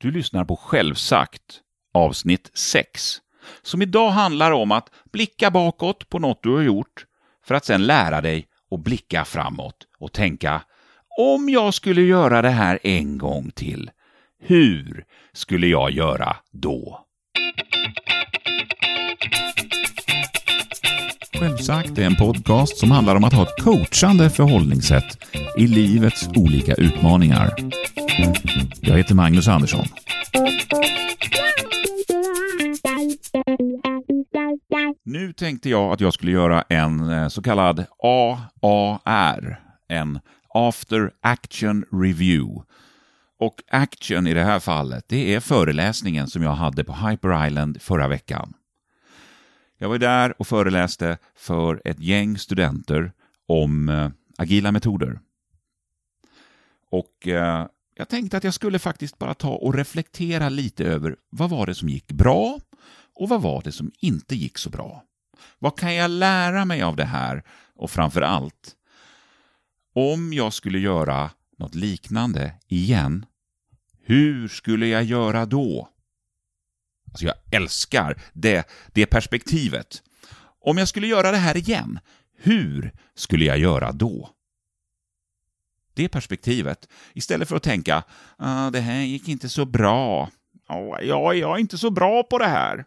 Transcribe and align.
Du 0.00 0.10
lyssnar 0.10 0.44
på 0.44 0.56
Självsagt, 0.56 1.60
avsnitt 1.94 2.50
6, 2.54 3.16
som 3.62 3.82
idag 3.82 4.10
handlar 4.10 4.52
om 4.52 4.72
att 4.72 4.90
blicka 5.12 5.50
bakåt 5.50 6.08
på 6.08 6.18
något 6.18 6.42
du 6.42 6.54
har 6.54 6.62
gjort 6.62 7.06
för 7.44 7.54
att 7.54 7.64
sedan 7.64 7.86
lära 7.86 8.20
dig 8.20 8.46
att 8.70 8.80
blicka 8.80 9.24
framåt 9.24 9.76
och 9.98 10.12
tänka 10.12 10.62
om 11.18 11.48
jag 11.48 11.74
skulle 11.74 12.02
göra 12.02 12.42
det 12.42 12.50
här 12.50 12.78
en 12.82 13.18
gång 13.18 13.50
till, 13.50 13.90
hur 14.40 15.04
skulle 15.32 15.66
jag 15.66 15.90
göra 15.90 16.36
då? 16.50 17.07
Självsagt 21.40 21.98
är 21.98 22.02
en 22.02 22.16
podcast 22.16 22.78
som 22.78 22.90
handlar 22.90 23.16
om 23.16 23.24
att 23.24 23.32
ha 23.32 23.42
ett 23.42 23.62
coachande 23.62 24.30
förhållningssätt 24.30 25.18
i 25.58 25.66
livets 25.66 26.28
olika 26.36 26.74
utmaningar. 26.74 27.54
Jag 28.80 28.96
heter 28.96 29.14
Magnus 29.14 29.48
Andersson. 29.48 29.84
Nu 35.04 35.32
tänkte 35.32 35.68
jag 35.70 35.92
att 35.92 36.00
jag 36.00 36.14
skulle 36.14 36.32
göra 36.32 36.62
en 36.68 37.10
eh, 37.10 37.28
så 37.28 37.42
kallad 37.42 37.84
AAR, 38.02 39.60
en 39.88 40.20
After 40.54 41.10
Action 41.20 41.84
Review. 41.92 42.62
Och 43.40 43.54
action 43.70 44.26
i 44.26 44.34
det 44.34 44.44
här 44.44 44.60
fallet, 44.60 45.04
det 45.08 45.34
är 45.34 45.40
föreläsningen 45.40 46.26
som 46.26 46.42
jag 46.42 46.54
hade 46.54 46.84
på 46.84 46.92
Hyper 46.92 47.46
Island 47.46 47.82
förra 47.82 48.08
veckan. 48.08 48.54
Jag 49.78 49.88
var 49.88 49.98
där 49.98 50.34
och 50.40 50.46
föreläste 50.46 51.18
för 51.36 51.82
ett 51.84 52.00
gäng 52.00 52.38
studenter 52.38 53.12
om 53.46 53.88
eh, 53.88 54.10
agila 54.38 54.72
metoder. 54.72 55.20
Och 56.90 57.28
eh, 57.28 57.66
jag 57.94 58.08
tänkte 58.08 58.36
att 58.36 58.44
jag 58.44 58.54
skulle 58.54 58.78
faktiskt 58.78 59.18
bara 59.18 59.34
ta 59.34 59.50
och 59.50 59.74
reflektera 59.74 60.48
lite 60.48 60.84
över 60.84 61.16
vad 61.30 61.50
var 61.50 61.66
det 61.66 61.74
som 61.74 61.88
gick 61.88 62.12
bra 62.12 62.60
och 63.14 63.28
vad 63.28 63.42
var 63.42 63.62
det 63.62 63.72
som 63.72 63.92
inte 64.00 64.36
gick 64.36 64.58
så 64.58 64.70
bra. 64.70 65.04
Vad 65.58 65.78
kan 65.78 65.94
jag 65.94 66.10
lära 66.10 66.64
mig 66.64 66.82
av 66.82 66.96
det 66.96 67.04
här? 67.04 67.42
Och 67.74 67.90
framför 67.90 68.22
allt, 68.22 68.74
om 69.94 70.32
jag 70.32 70.52
skulle 70.52 70.78
göra 70.78 71.30
något 71.58 71.74
liknande 71.74 72.54
igen, 72.68 73.26
hur 74.02 74.48
skulle 74.48 74.86
jag 74.86 75.04
göra 75.04 75.46
då? 75.46 75.88
Alltså 77.12 77.26
jag 77.26 77.34
älskar 77.50 78.22
det, 78.32 78.68
det 78.92 79.06
perspektivet. 79.06 80.02
Om 80.60 80.78
jag 80.78 80.88
skulle 80.88 81.06
göra 81.06 81.30
det 81.30 81.36
här 81.36 81.56
igen, 81.56 81.98
hur 82.36 82.92
skulle 83.14 83.44
jag 83.44 83.58
göra 83.58 83.92
då? 83.92 84.30
Det 85.94 86.08
perspektivet, 86.08 86.88
istället 87.12 87.48
för 87.48 87.56
att 87.56 87.62
tänka 87.62 88.04
ah, 88.36 88.70
det 88.70 88.80
här 88.80 89.00
gick 89.00 89.28
inte 89.28 89.48
så 89.48 89.64
bra, 89.64 90.30
oh, 90.68 90.98
jag, 91.02 91.36
jag 91.36 91.56
är 91.56 91.60
inte 91.60 91.78
så 91.78 91.90
bra 91.90 92.22
på 92.22 92.38
det 92.38 92.46
här. 92.46 92.84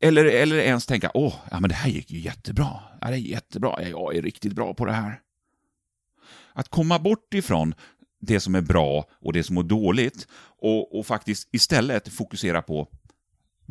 Eller, 0.00 0.24
eller 0.24 0.56
ens 0.56 0.86
tänka 0.86 1.10
åh, 1.14 1.34
ja, 1.50 1.60
men 1.60 1.68
det 1.68 1.74
här 1.74 1.90
gick 1.90 2.10
ju 2.10 2.18
jättebra, 2.18 2.80
ja, 3.00 3.08
det 3.08 3.14
är 3.14 3.18
jättebra, 3.18 3.88
jag 3.88 4.16
är 4.16 4.22
riktigt 4.22 4.52
bra 4.52 4.74
på 4.74 4.84
det 4.84 4.92
här. 4.92 5.20
Att 6.52 6.68
komma 6.68 6.98
bort 6.98 7.34
ifrån 7.34 7.74
det 8.20 8.40
som 8.40 8.54
är 8.54 8.60
bra 8.60 9.04
och 9.20 9.32
det 9.32 9.42
som 9.42 9.56
är 9.56 9.62
dåligt 9.62 10.26
och, 10.58 10.98
och 10.98 11.06
faktiskt 11.06 11.48
istället 11.52 12.08
fokusera 12.08 12.62
på 12.62 12.88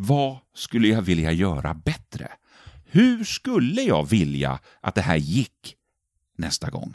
vad 0.01 0.37
skulle 0.53 0.87
jag 0.87 1.01
vilja 1.01 1.31
göra 1.31 1.73
bättre? 1.73 2.31
Hur 2.85 3.23
skulle 3.23 3.81
jag 3.81 4.09
vilja 4.09 4.59
att 4.81 4.95
det 4.95 5.01
här 5.01 5.15
gick 5.15 5.75
nästa 6.37 6.69
gång? 6.69 6.93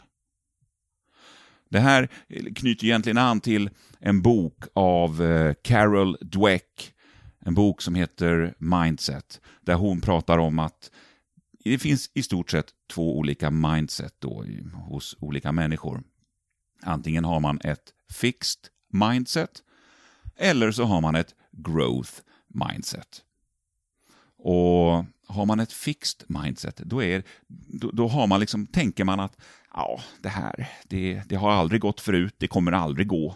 Det 1.69 1.79
här 1.79 2.09
knyter 2.55 2.85
egentligen 2.85 3.17
an 3.17 3.39
till 3.39 3.69
en 3.99 4.21
bok 4.21 4.63
av 4.73 5.23
eh, 5.23 5.53
Carol 5.63 6.17
Dweck, 6.21 6.93
en 7.39 7.53
bok 7.53 7.81
som 7.81 7.95
heter 7.95 8.55
Mindset, 8.57 9.41
där 9.61 9.75
hon 9.75 10.01
pratar 10.01 10.37
om 10.37 10.59
att 10.59 10.91
det 11.63 11.79
finns 11.79 12.11
i 12.13 12.23
stort 12.23 12.51
sett 12.51 12.67
två 12.89 13.17
olika 13.17 13.51
mindset 13.51 14.15
då 14.19 14.45
hos 14.73 15.15
olika 15.19 15.51
människor. 15.51 16.03
Antingen 16.81 17.25
har 17.25 17.39
man 17.39 17.59
ett 17.63 17.93
fixed 18.09 18.61
mindset 18.93 19.63
eller 20.37 20.71
så 20.71 20.83
har 20.83 21.01
man 21.01 21.15
ett 21.15 21.35
growth 21.51 22.13
mindset. 22.65 23.23
Och 24.37 25.05
har 25.27 25.45
man 25.45 25.59
ett 25.59 25.73
fixed 25.73 26.23
mindset, 26.27 26.77
då, 26.77 27.03
är, 27.03 27.23
då, 27.47 27.91
då, 27.91 28.07
har 28.07 28.27
man 28.27 28.39
liksom, 28.39 28.65
tänker 28.65 29.03
man 29.03 29.19
att 29.19 29.37
ja, 29.73 29.99
det 30.21 30.29
här, 30.29 30.69
det, 30.83 31.21
det 31.29 31.35
har 31.35 31.51
aldrig 31.51 31.81
gått 31.81 32.01
förut, 32.01 32.35
det 32.37 32.47
kommer 32.47 32.71
aldrig 32.71 33.07
gå. 33.07 33.35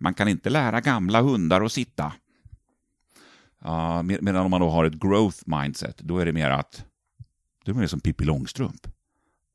Man 0.00 0.14
kan 0.14 0.28
inte 0.28 0.50
lära 0.50 0.80
gamla 0.80 1.20
hundar 1.20 1.60
att 1.60 1.72
sitta. 1.72 2.12
Uh, 3.64 4.02
medan 4.02 4.36
om 4.36 4.50
man 4.50 4.60
då 4.60 4.70
har 4.70 4.84
ett 4.84 5.00
growth 5.00 5.38
mindset, 5.46 5.98
då 5.98 6.18
är 6.18 6.26
det 6.26 6.32
mer 6.32 6.50
att, 6.50 6.84
då 7.64 7.72
är 7.72 7.80
det 7.80 7.88
som 7.88 8.00
Pippi 8.00 8.24
Långstrump. 8.24 8.86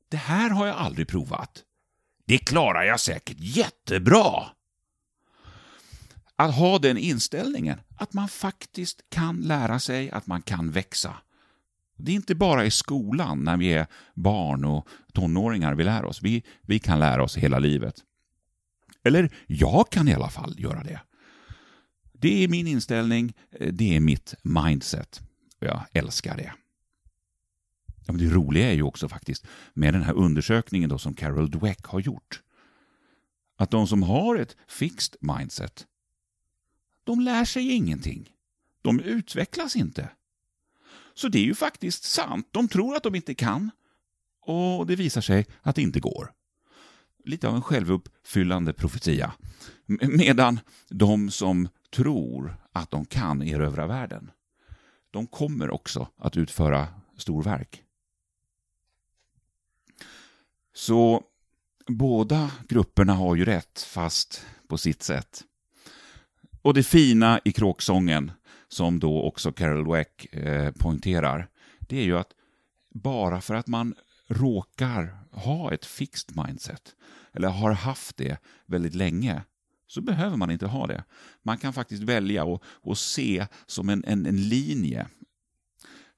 Det 0.08 0.16
här 0.16 0.50
har 0.50 0.66
jag 0.66 0.76
aldrig 0.76 1.08
provat. 1.08 1.64
Det 2.24 2.38
klarar 2.38 2.82
jag 2.82 3.00
säkert 3.00 3.36
jättebra 3.40 4.44
att 6.38 6.54
ha 6.54 6.78
den 6.78 6.98
inställningen 6.98 7.80
att 7.96 8.12
man 8.12 8.28
faktiskt 8.28 9.02
kan 9.10 9.40
lära 9.40 9.78
sig, 9.78 10.10
att 10.10 10.26
man 10.26 10.42
kan 10.42 10.70
växa. 10.70 11.16
Det 11.96 12.12
är 12.12 12.16
inte 12.16 12.34
bara 12.34 12.64
i 12.64 12.70
skolan 12.70 13.44
när 13.44 13.56
vi 13.56 13.72
är 13.72 13.86
barn 14.14 14.64
och 14.64 14.88
tonåringar 15.12 15.74
vi 15.74 15.84
lär 15.84 16.04
oss. 16.04 16.22
Vi, 16.22 16.42
vi 16.62 16.78
kan 16.78 16.98
lära 16.98 17.22
oss 17.22 17.36
hela 17.36 17.58
livet. 17.58 17.94
Eller 19.04 19.34
jag 19.46 19.90
kan 19.90 20.08
i 20.08 20.14
alla 20.14 20.28
fall 20.28 20.54
göra 20.58 20.82
det. 20.82 21.00
Det 22.12 22.44
är 22.44 22.48
min 22.48 22.66
inställning, 22.66 23.32
det 23.70 23.96
är 23.96 24.00
mitt 24.00 24.34
mindset. 24.42 25.20
Jag 25.58 25.84
älskar 25.92 26.36
det. 26.36 26.52
Ja, 28.06 28.12
men 28.12 28.18
det 28.18 28.34
roliga 28.34 28.70
är 28.70 28.74
ju 28.74 28.82
också 28.82 29.08
faktiskt 29.08 29.46
med 29.74 29.94
den 29.94 30.02
här 30.02 30.14
undersökningen 30.14 30.90
då 30.90 30.98
som 30.98 31.14
Carol 31.14 31.50
Dweck 31.50 31.84
har 31.84 32.00
gjort. 32.00 32.42
Att 33.56 33.70
de 33.70 33.86
som 33.86 34.02
har 34.02 34.36
ett 34.36 34.56
fixed 34.68 35.16
mindset 35.20 35.86
de 37.08 37.20
lär 37.20 37.44
sig 37.44 37.72
ingenting. 37.72 38.30
De 38.82 39.00
utvecklas 39.00 39.76
inte. 39.76 40.10
Så 41.14 41.28
det 41.28 41.38
är 41.38 41.44
ju 41.44 41.54
faktiskt 41.54 42.04
sant. 42.04 42.48
De 42.50 42.68
tror 42.68 42.96
att 42.96 43.02
de 43.02 43.14
inte 43.14 43.34
kan. 43.34 43.70
Och 44.40 44.86
det 44.86 44.96
visar 44.96 45.20
sig 45.20 45.46
att 45.62 45.76
det 45.76 45.82
inte 45.82 46.00
går. 46.00 46.32
Lite 47.24 47.48
av 47.48 47.54
en 47.54 47.62
självuppfyllande 47.62 48.72
profetia. 48.72 49.32
Medan 50.00 50.60
de 50.88 51.30
som 51.30 51.68
tror 51.90 52.56
att 52.72 52.90
de 52.90 53.04
kan 53.04 53.42
erövra 53.42 53.86
världen, 53.86 54.30
de 55.10 55.26
kommer 55.26 55.70
också 55.70 56.08
att 56.16 56.36
utföra 56.36 56.88
storverk. 57.16 57.82
Så 60.74 61.22
båda 61.86 62.50
grupperna 62.68 63.14
har 63.14 63.36
ju 63.36 63.44
rätt, 63.44 63.80
fast 63.80 64.46
på 64.66 64.78
sitt 64.78 65.02
sätt. 65.02 65.44
Och 66.62 66.74
det 66.74 66.82
fina 66.82 67.40
i 67.44 67.52
kråksången, 67.52 68.32
som 68.68 68.98
då 68.98 69.22
också 69.22 69.52
Carol 69.52 69.92
Weck 69.92 70.34
eh, 70.34 70.72
poängterar, 70.72 71.48
det 71.80 71.98
är 71.98 72.04
ju 72.04 72.18
att 72.18 72.34
bara 72.94 73.40
för 73.40 73.54
att 73.54 73.66
man 73.66 73.94
råkar 74.28 75.18
ha 75.32 75.72
ett 75.72 75.86
fixed 75.86 76.36
mindset, 76.46 76.94
eller 77.32 77.48
har 77.48 77.72
haft 77.72 78.16
det 78.16 78.38
väldigt 78.66 78.94
länge, 78.94 79.42
så 79.86 80.00
behöver 80.00 80.36
man 80.36 80.50
inte 80.50 80.66
ha 80.66 80.86
det. 80.86 81.04
Man 81.42 81.58
kan 81.58 81.72
faktiskt 81.72 82.02
välja 82.02 82.44
och, 82.44 82.62
och 82.64 82.98
se 82.98 83.46
som 83.66 83.88
en, 83.88 84.04
en, 84.04 84.26
en 84.26 84.48
linje 84.48 85.06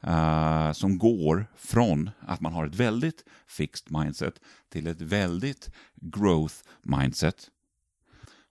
uh, 0.07 0.73
som 0.73 0.99
går 0.99 1.47
från 1.57 2.11
att 2.21 2.41
man 2.41 2.53
har 2.53 2.67
ett 2.67 2.75
väldigt 2.75 3.25
fixed 3.47 3.93
mindset 3.99 4.41
till 4.69 4.87
ett 4.87 5.01
väldigt 5.01 5.71
growth 5.95 6.55
mindset. 6.83 7.51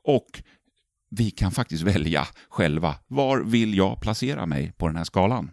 Och 0.04 0.44
vi 1.10 1.32
kan 1.32 1.52
faktiskt 1.52 1.84
välja 1.84 2.28
själva. 2.50 2.96
Var 3.08 3.40
vill 3.40 3.78
jag 3.78 4.02
placera 4.02 4.46
mig 4.46 4.72
på 4.78 4.88
den 4.88 4.96
här 4.96 5.04
skalan? 5.04 5.52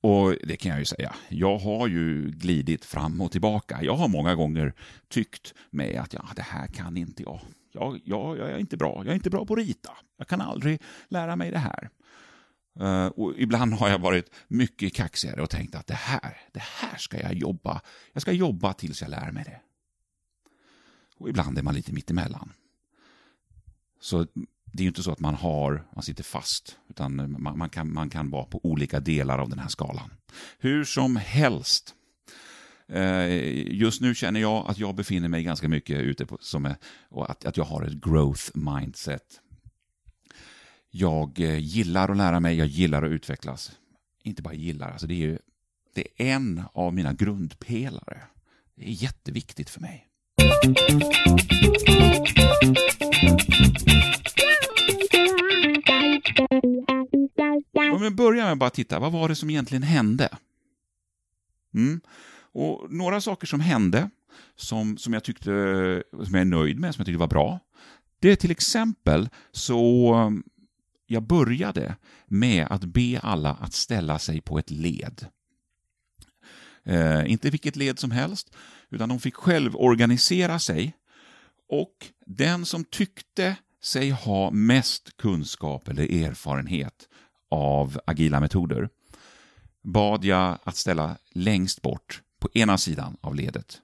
Och 0.00 0.36
det 0.42 0.56
kan 0.56 0.70
jag 0.70 0.78
ju 0.78 0.84
säga, 0.84 1.14
jag 1.28 1.58
har 1.58 1.88
ju 1.88 2.30
glidit 2.30 2.84
fram 2.84 3.20
och 3.20 3.32
tillbaka. 3.32 3.82
Jag 3.82 3.96
har 3.96 4.08
många 4.08 4.34
gånger 4.34 4.74
tyckt 5.08 5.54
mig 5.70 5.96
att 5.96 6.12
ja, 6.12 6.24
det 6.36 6.42
här 6.42 6.66
kan 6.66 6.96
inte 6.96 7.22
jag. 7.22 7.40
Jag, 7.72 8.00
jag. 8.04 8.38
jag 8.38 8.50
är 8.50 8.58
inte 8.58 8.76
bra, 8.76 8.96
jag 8.96 9.08
är 9.08 9.14
inte 9.14 9.30
bra 9.30 9.46
på 9.46 9.54
att 9.54 9.58
rita. 9.58 9.90
Jag 10.16 10.28
kan 10.28 10.40
aldrig 10.40 10.82
lära 11.08 11.36
mig 11.36 11.50
det 11.50 11.58
här. 11.58 11.90
Uh, 12.80 13.06
och 13.06 13.34
ibland 13.36 13.72
har 13.74 13.88
jag 13.88 13.98
varit 13.98 14.34
mycket 14.48 14.94
kaxigare 14.94 15.42
och 15.42 15.50
tänkt 15.50 15.74
att 15.74 15.86
det 15.86 15.94
här, 15.94 16.36
det 16.52 16.62
här 16.62 16.98
ska 16.98 17.20
jag 17.20 17.34
jobba. 17.34 17.80
Jag 18.12 18.22
ska 18.22 18.32
jobba 18.32 18.72
tills 18.72 19.02
jag 19.02 19.10
lär 19.10 19.32
mig 19.32 19.44
det. 19.44 19.60
Och 21.16 21.28
ibland 21.28 21.58
är 21.58 21.62
man 21.62 21.74
lite 21.74 21.92
mittemellan. 21.92 22.52
Så 24.04 24.26
det 24.72 24.78
är 24.78 24.82
ju 24.82 24.88
inte 24.88 25.02
så 25.02 25.12
att 25.12 25.20
man 25.20 25.34
har, 25.34 25.86
man 25.94 26.02
sitter 26.02 26.24
fast, 26.24 26.78
utan 26.88 27.40
man, 27.42 27.58
man, 27.58 27.70
kan, 27.70 27.92
man 27.92 28.10
kan 28.10 28.30
vara 28.30 28.44
på 28.44 28.60
olika 28.62 29.00
delar 29.00 29.38
av 29.38 29.48
den 29.48 29.58
här 29.58 29.68
skalan. 29.68 30.10
Hur 30.58 30.84
som 30.84 31.16
helst. 31.16 31.94
Eh, 32.88 33.74
just 33.74 34.00
nu 34.00 34.14
känner 34.14 34.40
jag 34.40 34.70
att 34.70 34.78
jag 34.78 34.94
befinner 34.94 35.28
mig 35.28 35.42
ganska 35.42 35.68
mycket 35.68 36.00
ute 36.00 36.26
på, 36.26 36.38
som 36.40 36.66
är, 36.66 36.76
och 37.10 37.30
att, 37.30 37.44
att 37.44 37.56
jag 37.56 37.64
har 37.64 37.82
ett 37.82 38.04
growth 38.04 38.42
mindset. 38.54 39.40
Jag 40.90 41.40
eh, 41.40 41.58
gillar 41.58 42.08
att 42.08 42.16
lära 42.16 42.40
mig, 42.40 42.56
jag 42.56 42.66
gillar 42.66 43.02
att 43.02 43.10
utvecklas. 43.10 43.72
Inte 44.22 44.42
bara 44.42 44.54
gillar, 44.54 44.90
alltså 44.90 45.06
det 45.06 45.14
är 45.14 45.26
ju 45.26 45.38
det 45.94 46.00
är 46.00 46.34
en 46.34 46.62
av 46.72 46.94
mina 46.94 47.12
grundpelare. 47.12 48.22
Det 48.76 48.84
är 48.84 49.02
jätteviktigt 49.02 49.70
för 49.70 49.80
mig. 49.80 50.08
Om 57.94 58.02
vi 58.02 58.10
börjar 58.10 58.44
med 58.44 58.52
att 58.52 58.58
bara 58.58 58.70
titta, 58.70 58.98
vad 58.98 59.12
var 59.12 59.28
det 59.28 59.34
som 59.34 59.50
egentligen 59.50 59.82
hände? 59.82 60.28
Mm. 61.74 62.00
Och 62.52 62.92
Några 62.92 63.20
saker 63.20 63.46
som 63.46 63.60
hände, 63.60 64.10
som, 64.56 64.96
som 64.96 65.12
jag 65.12 65.24
tyckte 65.24 65.50
som 66.10 66.34
jag 66.34 66.40
är 66.40 66.44
nöjd 66.44 66.78
med, 66.78 66.94
som 66.94 67.00
jag 67.00 67.06
tyckte 67.06 67.18
var 67.18 67.26
bra, 67.26 67.60
det 68.20 68.32
är 68.32 68.36
till 68.36 68.50
exempel 68.50 69.28
så 69.52 70.14
um, 70.14 70.44
jag 71.06 71.22
började 71.22 71.96
med 72.26 72.66
att 72.70 72.84
be 72.84 73.20
alla 73.22 73.50
att 73.54 73.72
ställa 73.72 74.18
sig 74.18 74.40
på 74.40 74.58
ett 74.58 74.70
led. 74.70 75.26
Eh, 76.84 77.30
inte 77.30 77.50
vilket 77.50 77.76
led 77.76 77.98
som 77.98 78.10
helst, 78.10 78.56
utan 78.90 79.08
de 79.08 79.20
fick 79.20 79.34
själv 79.34 79.76
organisera 79.76 80.58
sig. 80.58 80.96
Och 81.68 82.06
den 82.26 82.66
som 82.66 82.84
tyckte 82.84 83.56
sig 83.82 84.10
ha 84.10 84.50
mest 84.50 85.16
kunskap 85.16 85.88
eller 85.88 86.24
erfarenhet 86.24 87.08
av 87.50 88.00
agila 88.06 88.40
metoder 88.40 88.88
bad 89.84 90.24
jag 90.24 90.58
att 90.64 90.76
ställa 90.76 91.16
längst 91.30 91.82
bort 91.82 92.22
på 92.40 92.48
ena 92.54 92.78
sidan 92.78 93.16
av 93.20 93.34
ledet. 93.34 93.80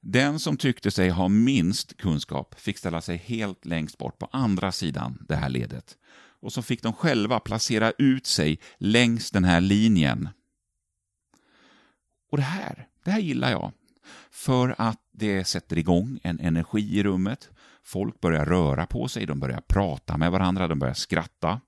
Den 0.00 0.38
som 0.38 0.56
tyckte 0.56 0.90
sig 0.90 1.10
ha 1.10 1.28
minst 1.28 1.96
kunskap 1.96 2.60
fick 2.60 2.78
ställa 2.78 3.00
sig 3.00 3.16
helt 3.16 3.64
längst 3.64 3.98
bort 3.98 4.18
på 4.18 4.28
andra 4.32 4.72
sidan 4.72 5.18
det 5.28 5.36
här 5.36 5.48
ledet. 5.48 5.96
Och 6.40 6.52
så 6.52 6.62
fick 6.62 6.82
de 6.82 6.92
själva 6.92 7.40
placera 7.40 7.92
ut 7.98 8.26
sig 8.26 8.58
längs 8.78 9.30
den 9.30 9.44
här 9.44 9.60
linjen. 9.60 10.28
Och 12.30 12.38
det 12.38 12.42
här, 12.42 12.88
det 13.04 13.10
här 13.10 13.20
gillar 13.20 13.50
jag. 13.50 13.72
För 14.30 14.74
att 14.78 15.01
det 15.12 15.44
sätter 15.44 15.78
igång 15.78 16.18
en 16.22 16.40
energi 16.40 16.98
i 16.98 17.02
rummet. 17.02 17.50
Folk 17.82 18.20
börjar 18.20 18.46
röra 18.46 18.86
på 18.86 19.08
sig, 19.08 19.26
de 19.26 19.40
börjar 19.40 19.60
prata 19.60 20.16
med 20.16 20.32
varandra, 20.32 20.68
de 20.68 20.78
börjar 20.78 20.94
skratta. 20.94 21.60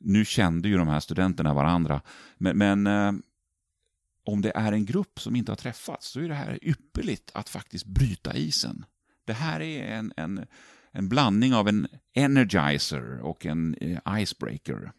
Nu 0.00 0.24
kände 0.24 0.68
ju 0.68 0.76
de 0.76 0.88
här 0.88 1.00
studenterna 1.00 1.54
varandra, 1.54 2.00
men, 2.38 2.58
men 2.58 2.86
eh, 2.86 3.12
om 4.24 4.40
det 4.40 4.52
är 4.54 4.72
en 4.72 4.84
grupp 4.84 5.20
som 5.20 5.36
inte 5.36 5.52
har 5.52 5.56
träffats 5.56 6.08
så 6.08 6.20
är 6.20 6.28
det 6.28 6.34
här 6.34 6.58
ypperligt 6.62 7.30
att 7.34 7.48
faktiskt 7.48 7.86
bryta 7.86 8.36
isen. 8.36 8.84
Det 9.24 9.32
här 9.32 9.60
är 9.60 9.84
en, 9.86 10.12
en, 10.16 10.46
en 10.90 11.08
blandning 11.08 11.54
av 11.54 11.68
en 11.68 11.88
energizer 12.14 13.20
och 13.20 13.46
en 13.46 13.74
eh, 13.74 14.20
icebreaker. 14.22 14.92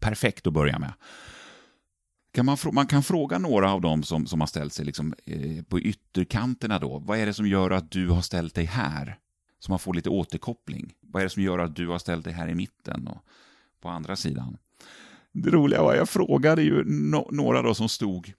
Perfekt 0.00 0.46
att 0.46 0.52
börja 0.52 0.78
med. 0.78 0.92
Kan 2.32 2.46
man, 2.46 2.56
man, 2.72 2.86
kan 2.86 3.02
fråga 3.02 3.38
några 3.38 3.72
av 3.72 3.80
dem 3.80 4.02
som, 4.02 4.26
som 4.26 4.40
har 4.40 4.46
ställt 4.46 4.72
sig 4.72 4.84
liksom, 4.84 5.14
eh, 5.26 5.62
på 5.64 5.80
ytterkanterna 5.80 6.78
då. 6.78 6.98
Vad 6.98 7.18
är 7.18 7.26
det 7.26 7.34
som 7.34 7.46
gör 7.46 7.70
att 7.70 7.90
du 7.90 8.08
har 8.08 8.22
ställt 8.22 8.54
dig 8.54 8.64
här? 8.64 9.18
Så 9.58 9.72
man 9.72 9.78
får 9.78 9.94
lite 9.94 10.10
återkoppling. 10.10 10.94
Vad 11.00 11.22
är 11.22 11.24
det 11.24 11.30
som 11.30 11.42
gör 11.42 11.58
att 11.58 11.76
du 11.76 11.88
har 11.88 11.98
ställt 11.98 12.24
dig 12.24 12.32
här 12.32 12.48
i 12.48 12.54
mitten 12.54 13.08
och 13.08 13.24
på 13.80 13.88
andra 13.88 14.16
sidan? 14.16 14.58
Det 15.32 15.50
roliga 15.50 15.82
var, 15.82 15.94
jag 15.94 16.08
frågade 16.08 16.62
ju 16.62 16.84
no 16.84 17.28
några 17.30 17.62
då 17.62 17.74
som 17.74 17.88
stod 17.88 18.32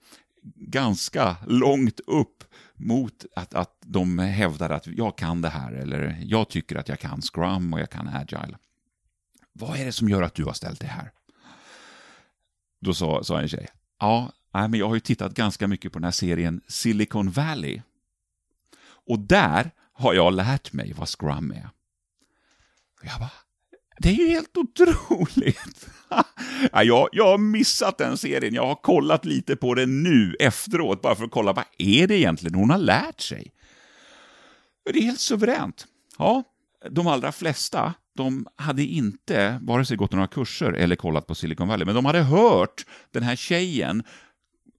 ganska 0.56 1.36
långt 1.46 2.00
upp 2.06 2.44
mot 2.74 3.24
att, 3.36 3.54
att 3.54 3.76
de 3.80 4.18
hävdade 4.18 4.74
att 4.74 4.86
jag 4.86 5.18
kan 5.18 5.42
det 5.42 5.48
här, 5.48 5.72
eller 5.72 6.18
jag 6.22 6.48
tycker 6.48 6.76
att 6.76 6.88
jag 6.88 6.98
kan 6.98 7.22
Scrum 7.22 7.74
och 7.74 7.80
jag 7.80 7.90
kan 7.90 8.08
Agile. 8.08 8.58
Vad 9.52 9.78
är 9.78 9.84
det 9.84 9.92
som 9.92 10.08
gör 10.08 10.22
att 10.22 10.34
du 10.34 10.44
har 10.44 10.52
ställt 10.52 10.80
dig 10.80 10.88
här? 10.88 11.12
Då 12.80 12.94
sa, 12.94 13.24
sa 13.24 13.40
en 13.40 13.48
tjej, 13.48 13.68
ja, 14.00 14.32
men 14.52 14.74
jag 14.74 14.88
har 14.88 14.94
ju 14.94 15.00
tittat 15.00 15.34
ganska 15.34 15.68
mycket 15.68 15.92
på 15.92 15.98
den 15.98 16.04
här 16.04 16.10
serien 16.10 16.60
Silicon 16.68 17.30
Valley. 17.30 17.80
Och 19.06 19.18
där 19.18 19.70
har 19.92 20.14
jag 20.14 20.32
lärt 20.32 20.72
mig 20.72 20.92
vad 20.96 21.08
Scrum 21.08 21.50
är. 21.50 21.68
Jag 23.02 23.18
bara, 23.18 23.30
det 23.98 24.08
är 24.08 24.14
ju 24.14 24.28
helt 24.28 24.56
otroligt! 24.56 25.88
jag, 26.72 27.08
jag 27.12 27.26
har 27.26 27.38
missat 27.38 27.98
den 27.98 28.16
serien, 28.16 28.54
jag 28.54 28.66
har 28.66 28.74
kollat 28.74 29.24
lite 29.24 29.56
på 29.56 29.74
den 29.74 30.02
nu 30.02 30.36
efteråt, 30.40 31.02
bara 31.02 31.14
för 31.14 31.24
att 31.24 31.30
kolla 31.30 31.52
vad 31.52 31.64
är 31.78 32.06
det 32.06 32.18
egentligen 32.18 32.54
hon 32.54 32.70
har 32.70 32.78
lärt 32.78 33.20
sig. 33.20 33.52
Det 34.84 34.98
är 34.98 35.02
helt 35.02 35.20
suveränt. 35.20 35.86
Ja, 36.18 36.42
de 36.90 37.06
allra 37.06 37.32
flesta, 37.32 37.94
de 38.20 38.46
hade 38.56 38.82
inte 38.82 39.58
vare 39.62 39.84
sig 39.84 39.96
gått 39.96 40.12
några 40.12 40.26
kurser 40.26 40.72
eller 40.72 40.96
kollat 40.96 41.26
på 41.26 41.34
Silicon 41.34 41.68
Valley, 41.68 41.86
men 41.86 41.94
de 41.94 42.04
hade 42.04 42.22
hört 42.22 42.86
den 43.10 43.22
här 43.22 43.36
tjejen 43.36 44.02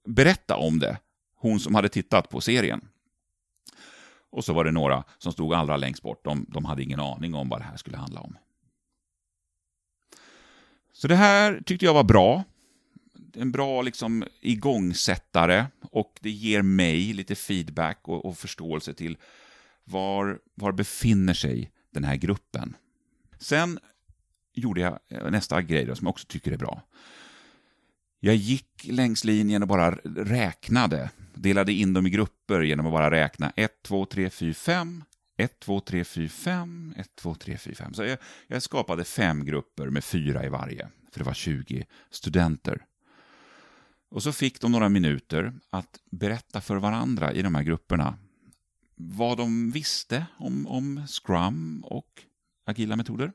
berätta 0.04 0.56
om 0.56 0.78
det, 0.78 0.98
hon 1.36 1.60
som 1.60 1.74
hade 1.74 1.88
tittat 1.88 2.28
på 2.28 2.40
serien. 2.40 2.80
Och 4.30 4.44
så 4.44 4.52
var 4.52 4.64
det 4.64 4.72
några 4.72 5.04
som 5.18 5.32
stod 5.32 5.54
allra 5.54 5.76
längst 5.76 6.02
bort, 6.02 6.24
de, 6.24 6.46
de 6.48 6.64
hade 6.64 6.82
ingen 6.82 7.00
aning 7.00 7.34
om 7.34 7.48
vad 7.48 7.60
det 7.60 7.64
här 7.64 7.76
skulle 7.76 7.96
handla 7.96 8.20
om. 8.20 8.36
Så 10.92 11.08
det 11.08 11.16
här 11.16 11.62
tyckte 11.66 11.84
jag 11.84 11.94
var 11.94 12.04
bra. 12.04 12.44
En 13.34 13.52
bra 13.52 13.82
liksom 13.82 14.24
igångsättare 14.40 15.66
och 15.90 16.18
det 16.20 16.30
ger 16.30 16.62
mig 16.62 17.12
lite 17.12 17.34
feedback 17.34 17.98
och, 18.02 18.24
och 18.24 18.38
förståelse 18.38 18.94
till 18.94 19.16
var, 19.84 20.38
var 20.54 20.72
befinner 20.72 21.34
sig 21.34 21.70
den 21.90 22.04
här 22.04 22.16
gruppen. 22.16 22.76
Sen 23.42 23.78
gjorde 24.52 24.80
jag 24.80 24.98
eh, 25.08 25.30
nästa 25.30 25.62
grej 25.62 25.84
då, 25.84 25.96
som 25.96 26.06
jag 26.06 26.10
också 26.10 26.26
tycker 26.28 26.52
är 26.52 26.56
bra. 26.56 26.82
Jag 28.20 28.34
gick 28.34 28.86
längs 28.90 29.24
linjen 29.24 29.62
och 29.62 29.68
bara 29.68 29.90
räknade. 30.04 31.10
Delade 31.34 31.72
in 31.72 31.92
dem 31.92 32.06
i 32.06 32.10
grupper 32.10 32.60
genom 32.60 32.86
att 32.86 32.92
bara 32.92 33.10
räkna 33.10 33.52
1, 33.56 33.82
2, 33.82 34.06
3, 34.06 34.30
4, 34.30 34.54
5. 34.54 35.04
1, 35.36 35.60
2, 35.60 35.80
3, 35.80 36.04
4, 36.04 36.28
5, 36.28 36.94
1, 36.96 37.16
2, 37.16 37.34
3, 37.34 37.58
4, 37.58 37.74
5. 37.74 37.94
Så 37.94 38.04
jag, 38.04 38.18
jag 38.46 38.62
skapade 38.62 39.04
fem 39.04 39.44
grupper 39.44 39.90
med 39.90 40.04
fyra 40.04 40.44
i 40.44 40.48
varje, 40.48 40.88
för 41.12 41.18
det 41.18 41.24
var 41.24 41.34
20 41.34 41.86
studenter. 42.10 42.84
Och 44.10 44.22
så 44.22 44.32
fick 44.32 44.60
de 44.60 44.72
några 44.72 44.88
minuter 44.88 45.52
att 45.70 46.00
berätta 46.10 46.60
för 46.60 46.76
varandra 46.76 47.32
i 47.32 47.42
de 47.42 47.54
här 47.54 47.62
grupperna 47.62 48.18
vad 48.94 49.36
de 49.36 49.70
visste 49.70 50.26
om, 50.38 50.66
om 50.66 51.06
Scrum 51.06 51.84
och 51.84 52.22
agila 52.72 52.96
metoder. 52.96 53.32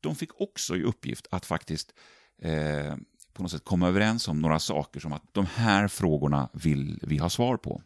De 0.00 0.14
fick 0.14 0.40
också 0.40 0.76
i 0.76 0.82
uppgift 0.82 1.26
att 1.30 1.46
faktiskt 1.46 1.94
eh, 2.42 2.96
på 3.32 3.42
något 3.42 3.50
sätt 3.50 3.64
komma 3.64 3.88
överens 3.88 4.28
om 4.28 4.40
några 4.40 4.58
saker 4.58 5.00
som 5.00 5.12
att 5.12 5.22
de 5.32 5.46
här 5.46 5.88
frågorna 5.88 6.48
vill 6.52 7.00
vi 7.02 7.16
ha 7.18 7.30
svar 7.30 7.56
på. 7.56 7.82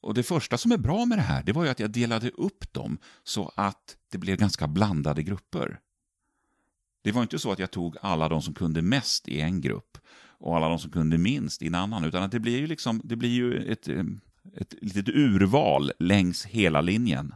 Och 0.00 0.14
Det 0.14 0.22
första 0.22 0.58
som 0.58 0.72
är 0.72 0.76
bra 0.78 1.04
med 1.04 1.18
det 1.18 1.22
här 1.22 1.42
det 1.42 1.52
var 1.52 1.64
ju 1.64 1.70
att 1.70 1.80
jag 1.80 1.90
delade 1.90 2.30
upp 2.30 2.72
dem 2.72 2.98
så 3.24 3.52
att 3.56 3.96
det 4.10 4.18
blev 4.18 4.36
ganska 4.36 4.68
blandade 4.68 5.22
grupper. 5.22 5.80
Det 7.02 7.12
var 7.12 7.22
inte 7.22 7.38
så 7.38 7.52
att 7.52 7.58
jag 7.58 7.70
tog 7.70 7.96
alla 8.02 8.28
de 8.28 8.42
som 8.42 8.54
kunde 8.54 8.82
mest 8.82 9.28
i 9.28 9.40
en 9.40 9.60
grupp 9.60 9.98
och 10.38 10.56
alla 10.56 10.68
de 10.68 10.78
som 10.78 10.90
kunde 10.90 11.18
minst 11.18 11.62
i 11.62 11.66
en 11.66 11.74
annan, 11.74 12.04
utan 12.04 12.22
att 12.22 12.32
det 12.32 12.40
blir 12.40 12.58
ju, 12.58 12.66
liksom, 12.66 13.00
det 13.04 13.16
blir 13.16 13.30
ju 13.30 13.72
ett, 13.72 13.88
eh, 13.88 14.04
ett 14.54 14.74
litet 14.80 15.08
urval 15.08 15.92
längs 15.98 16.46
hela 16.46 16.80
linjen. 16.80 17.34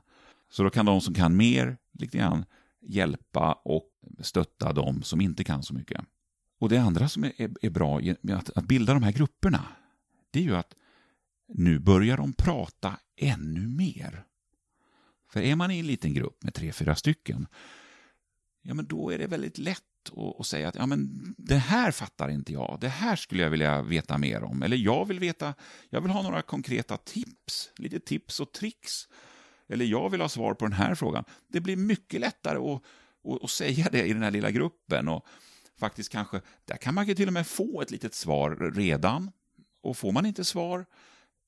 Så 0.53 0.63
då 0.63 0.71
kan 0.71 0.87
de 0.87 1.01
som 1.01 1.15
kan 1.15 1.37
mer 1.37 1.77
lite 1.93 2.19
grann 2.19 2.45
hjälpa 2.81 3.53
och 3.53 3.89
stötta 4.21 4.73
de 4.73 5.03
som 5.03 5.21
inte 5.21 5.45
kan 5.45 5.63
så 5.63 5.75
mycket. 5.75 6.01
Och 6.61 6.69
det 6.69 6.79
andra 6.79 7.09
som 7.09 7.25
är, 7.25 7.33
är 7.39 7.71
bra 7.71 8.01
med 8.21 8.37
att, 8.37 8.51
att 8.51 8.65
bilda 8.65 8.95
de 8.95 9.03
här 9.03 9.13
grupperna, 9.13 9.67
det 10.31 10.39
är 10.39 10.43
ju 10.43 10.57
att 10.57 10.75
nu 11.49 11.79
börjar 11.79 12.17
de 12.17 12.33
prata 12.33 12.99
ännu 13.17 13.69
mer. 13.69 14.25
För 15.31 15.41
är 15.41 15.57
man 15.57 15.71
i 15.71 15.79
en 15.79 15.87
liten 15.87 16.15
grupp 16.15 16.43
med 16.43 16.55
tre, 16.55 16.73
fyra 16.73 16.95
stycken, 16.95 17.47
ja 18.63 18.75
men 18.75 18.87
då 18.87 19.11
är 19.11 19.19
det 19.19 19.27
väldigt 19.27 19.59
lätt 19.59 19.83
att, 20.39 20.47
säga 20.47 20.69
att 20.69 20.75
ja, 20.75 20.87
men 20.87 21.35
det 21.39 21.57
här 21.57 21.91
fattar 21.91 22.29
inte 22.29 22.53
jag, 22.53 22.79
det 22.81 22.89
här 22.89 23.17
skulle 23.17 23.43
jag 23.43 23.51
vilja 23.51 23.83
veta 23.83 24.19
mer 24.19 24.43
om. 24.43 24.63
Eller 24.63 24.77
jag 24.77 25.05
vill 25.05 25.19
veta, 25.19 25.55
jag 25.91 26.01
vill 26.01 26.11
ha 26.11 26.23
några 26.23 26.43
konkreta 26.43 26.97
tips, 26.97 27.71
lite 27.77 28.01
tips 28.01 28.41
och 28.41 28.53
tricks. 28.53 29.09
Eller 29.69 29.85
jag 29.85 30.11
vill 30.11 30.21
ha 30.21 30.29
svar 30.29 30.55
på 30.55 30.65
den 30.65 30.73
här 30.73 30.95
frågan. 30.95 31.25
Det 31.49 31.61
blir 31.61 31.77
mycket 31.77 32.21
lättare 32.21 32.59
att, 32.59 32.83
att, 33.33 33.45
att 33.45 33.51
säga 33.51 33.89
det 33.93 34.07
i 34.07 34.13
den 34.13 34.23
här 34.23 34.31
lilla 34.31 34.51
gruppen. 34.51 35.09
Och 35.09 35.27
faktiskt 35.79 36.13
kanske, 36.13 36.41
där 36.65 36.77
kan 36.77 36.95
man 36.95 37.07
till 37.07 37.27
och 37.27 37.33
med 37.33 37.47
få 37.47 37.83
ett 37.83 37.91
litet 37.91 38.15
svar 38.15 38.73
redan. 38.75 39.31
Och 39.83 39.97
får 39.97 40.13
man 40.13 40.27
inte 40.27 40.45
svar, 40.45 40.87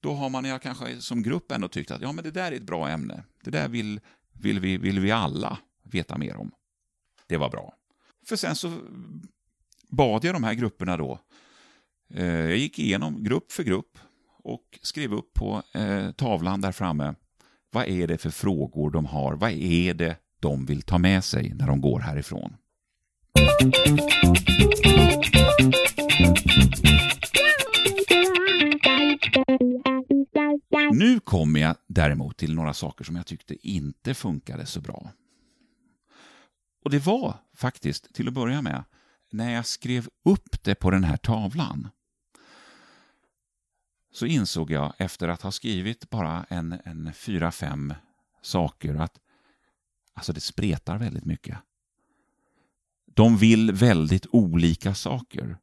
då 0.01 0.15
har 0.15 0.29
man 0.29 0.45
ja, 0.45 0.59
kanske 0.59 1.01
som 1.01 1.23
grupp 1.23 1.53
ändå 1.53 1.69
tyckt 1.69 1.91
att 1.91 2.01
ja, 2.01 2.13
men 2.13 2.25
det 2.25 2.31
där 2.31 2.53
är 2.53 2.57
ett 2.57 2.63
bra 2.63 2.89
ämne. 2.89 3.25
Det 3.45 3.51
där 3.51 3.69
vill, 3.69 4.01
vill, 4.33 4.61
vi, 4.61 4.77
vill 4.77 5.01
vi 5.01 5.11
alla 5.11 5.59
veta 5.83 6.19
mer 6.19 6.37
om. 6.37 6.53
Det 7.27 7.37
var 7.37 7.51
bra. 7.51 7.75
För 8.27 8.37
sen 8.37 8.57
så 8.57 8.79
bad 9.89 10.25
jag 10.25 10.35
de 10.35 10.45
här 10.45 10.55
grupperna 10.55 10.97
då. 10.97 11.19
Eh, 12.09 12.27
jag 12.27 12.57
gick 12.57 12.79
igenom 12.79 13.25
grupp 13.25 13.53
för 13.53 13.63
grupp 13.63 13.99
och 14.43 14.79
skrev 14.83 15.15
upp 15.15 15.35
på 15.35 15.63
eh, 15.75 16.11
tavlan 16.11 16.61
där 16.61 16.73
framme 16.73 17.15
vad 17.75 17.89
är 17.89 18.07
det 18.07 18.19
för 18.19 18.31
frågor 18.31 18.91
de 18.91 19.07
har, 19.07 19.35
vad 19.35 19.51
är 19.51 19.95
det 19.95 20.17
de 20.41 20.67
vill 20.67 20.83
ta 20.83 20.99
med 20.99 21.25
sig 21.25 21.55
när 21.55 21.67
de 21.67 21.81
går 21.81 22.01
härifrån. 22.01 22.57
Nu 30.93 31.21
kommer 31.21 31.61
jag 31.61 31.77
däremot 31.87 32.37
till 32.37 32.55
några 32.55 32.75
saker 32.75 33.05
som 33.05 33.17
jag 33.17 33.27
tyckte 33.27 33.69
inte 33.69 34.15
funkade 34.15 34.67
så 34.67 34.81
bra. 34.81 35.11
Och 36.85 36.91
det 36.91 37.07
var 37.07 37.35
faktiskt, 37.57 38.15
till 38.15 38.29
att 38.29 38.35
börja 38.35 38.63
med, 38.63 38.85
när 39.33 39.53
jag 39.53 39.67
skrev 39.67 40.09
upp 40.25 40.63
det 40.63 40.75
på 40.75 40.91
den 40.91 41.05
här 41.05 41.17
tavlan 41.17 41.89
så 44.15 44.27
insåg 44.27 44.71
jag 44.71 44.95
efter 44.99 45.29
att 45.29 45.43
ha 45.43 45.53
skrivit 45.53 46.11
bara 46.11 46.47
en, 46.49 46.81
en 46.85 47.13
fyra, 47.15 47.53
fem 47.53 47.95
saker 48.43 48.95
att 48.95 49.19
alltså 50.15 50.33
det 50.33 50.41
spretar 50.41 50.99
väldigt 50.99 51.25
mycket. 51.25 51.59
De 53.15 53.37
vill 53.37 53.73
väldigt 53.73 54.27
olika 54.31 54.95
saker. 54.95 55.57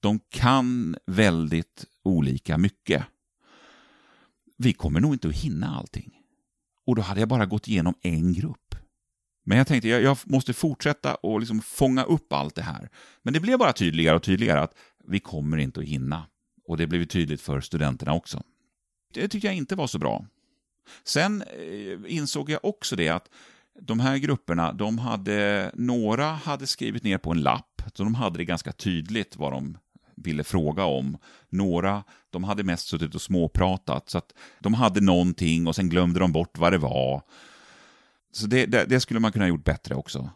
De 0.00 0.20
kan 0.30 0.96
väldigt 1.06 1.84
olika 2.02 2.58
mycket. 2.58 3.04
Vi 4.56 4.72
kommer 4.72 5.00
nog 5.00 5.14
inte 5.14 5.28
att 5.28 5.34
hinna 5.34 5.76
allting. 5.76 6.12
Och 6.86 6.96
då 6.96 7.02
hade 7.02 7.20
jag 7.20 7.28
bara 7.28 7.46
gått 7.46 7.68
igenom 7.68 7.94
en 8.02 8.32
grupp. 8.32 8.74
Men 9.44 9.58
jag 9.58 9.66
tänkte 9.66 9.88
jag, 9.88 10.02
jag 10.02 10.18
måste 10.24 10.52
fortsätta 10.52 11.14
och 11.14 11.40
liksom 11.40 11.60
fånga 11.60 12.04
upp 12.04 12.32
allt 12.32 12.54
det 12.54 12.62
här. 12.62 12.90
Men 13.22 13.32
det 13.34 13.40
blev 13.40 13.58
bara 13.58 13.72
tydligare 13.72 14.16
och 14.16 14.22
tydligare 14.22 14.60
att 14.60 14.74
vi 15.04 15.20
kommer 15.20 15.56
inte 15.56 15.80
att 15.80 15.86
hinna. 15.86 16.26
Och 16.68 16.76
det 16.76 16.86
blev 16.86 17.04
tydligt 17.04 17.40
för 17.40 17.60
studenterna 17.60 18.12
också. 18.12 18.42
Det 19.14 19.28
tyckte 19.28 19.46
jag 19.46 19.56
inte 19.56 19.76
var 19.76 19.86
så 19.86 19.98
bra. 19.98 20.24
Sen 21.04 21.42
eh, 21.42 21.98
insåg 22.06 22.50
jag 22.50 22.64
också 22.64 22.96
det 22.96 23.08
att 23.08 23.30
de 23.80 24.00
här 24.00 24.16
grupperna, 24.16 24.72
de 24.72 24.98
hade, 24.98 25.70
några 25.74 26.24
hade 26.24 26.66
skrivit 26.66 27.02
ner 27.02 27.18
på 27.18 27.30
en 27.30 27.42
lapp, 27.42 27.82
så 27.94 28.04
de 28.04 28.14
hade 28.14 28.38
det 28.38 28.44
ganska 28.44 28.72
tydligt 28.72 29.36
vad 29.36 29.52
de 29.52 29.78
ville 30.16 30.44
fråga 30.44 30.84
om. 30.84 31.18
Några, 31.48 32.04
de 32.30 32.44
hade 32.44 32.64
mest 32.64 32.88
suttit 32.88 33.14
och 33.14 33.22
småpratat, 33.22 34.10
så 34.10 34.18
att 34.18 34.34
de 34.60 34.74
hade 34.74 35.00
någonting 35.00 35.66
och 35.66 35.76
sen 35.76 35.88
glömde 35.88 36.20
de 36.20 36.32
bort 36.32 36.58
vad 36.58 36.72
det 36.72 36.78
var. 36.78 37.22
Så 38.32 38.46
det, 38.46 38.66
det, 38.66 38.84
det 38.84 39.00
skulle 39.00 39.20
man 39.20 39.32
kunna 39.32 39.44
ha 39.44 39.48
gjort 39.48 39.64
bättre 39.64 39.94
också. 39.94 40.30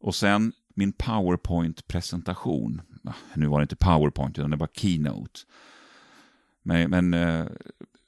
Och 0.00 0.14
sen 0.14 0.52
min 0.74 0.92
PowerPoint-presentation. 0.92 2.82
Nu 3.34 3.46
var 3.46 3.60
det 3.60 3.62
inte 3.62 3.76
PowerPoint, 3.76 4.38
utan 4.38 4.50
det 4.50 4.56
var 4.56 4.68
Keynote. 4.74 5.40
Men, 6.62 6.90
men 6.90 7.14
eh, 7.14 7.46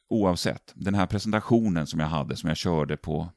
oavsett, 0.09 0.73
den 0.75 0.95
här 0.95 1.07
presentationen 1.07 1.87
som 1.87 2.01
jag 2.01 2.07
hade, 2.07 2.37
som 2.37 2.49
jag 2.49 2.57
körde 2.57 2.97
på 2.97 3.29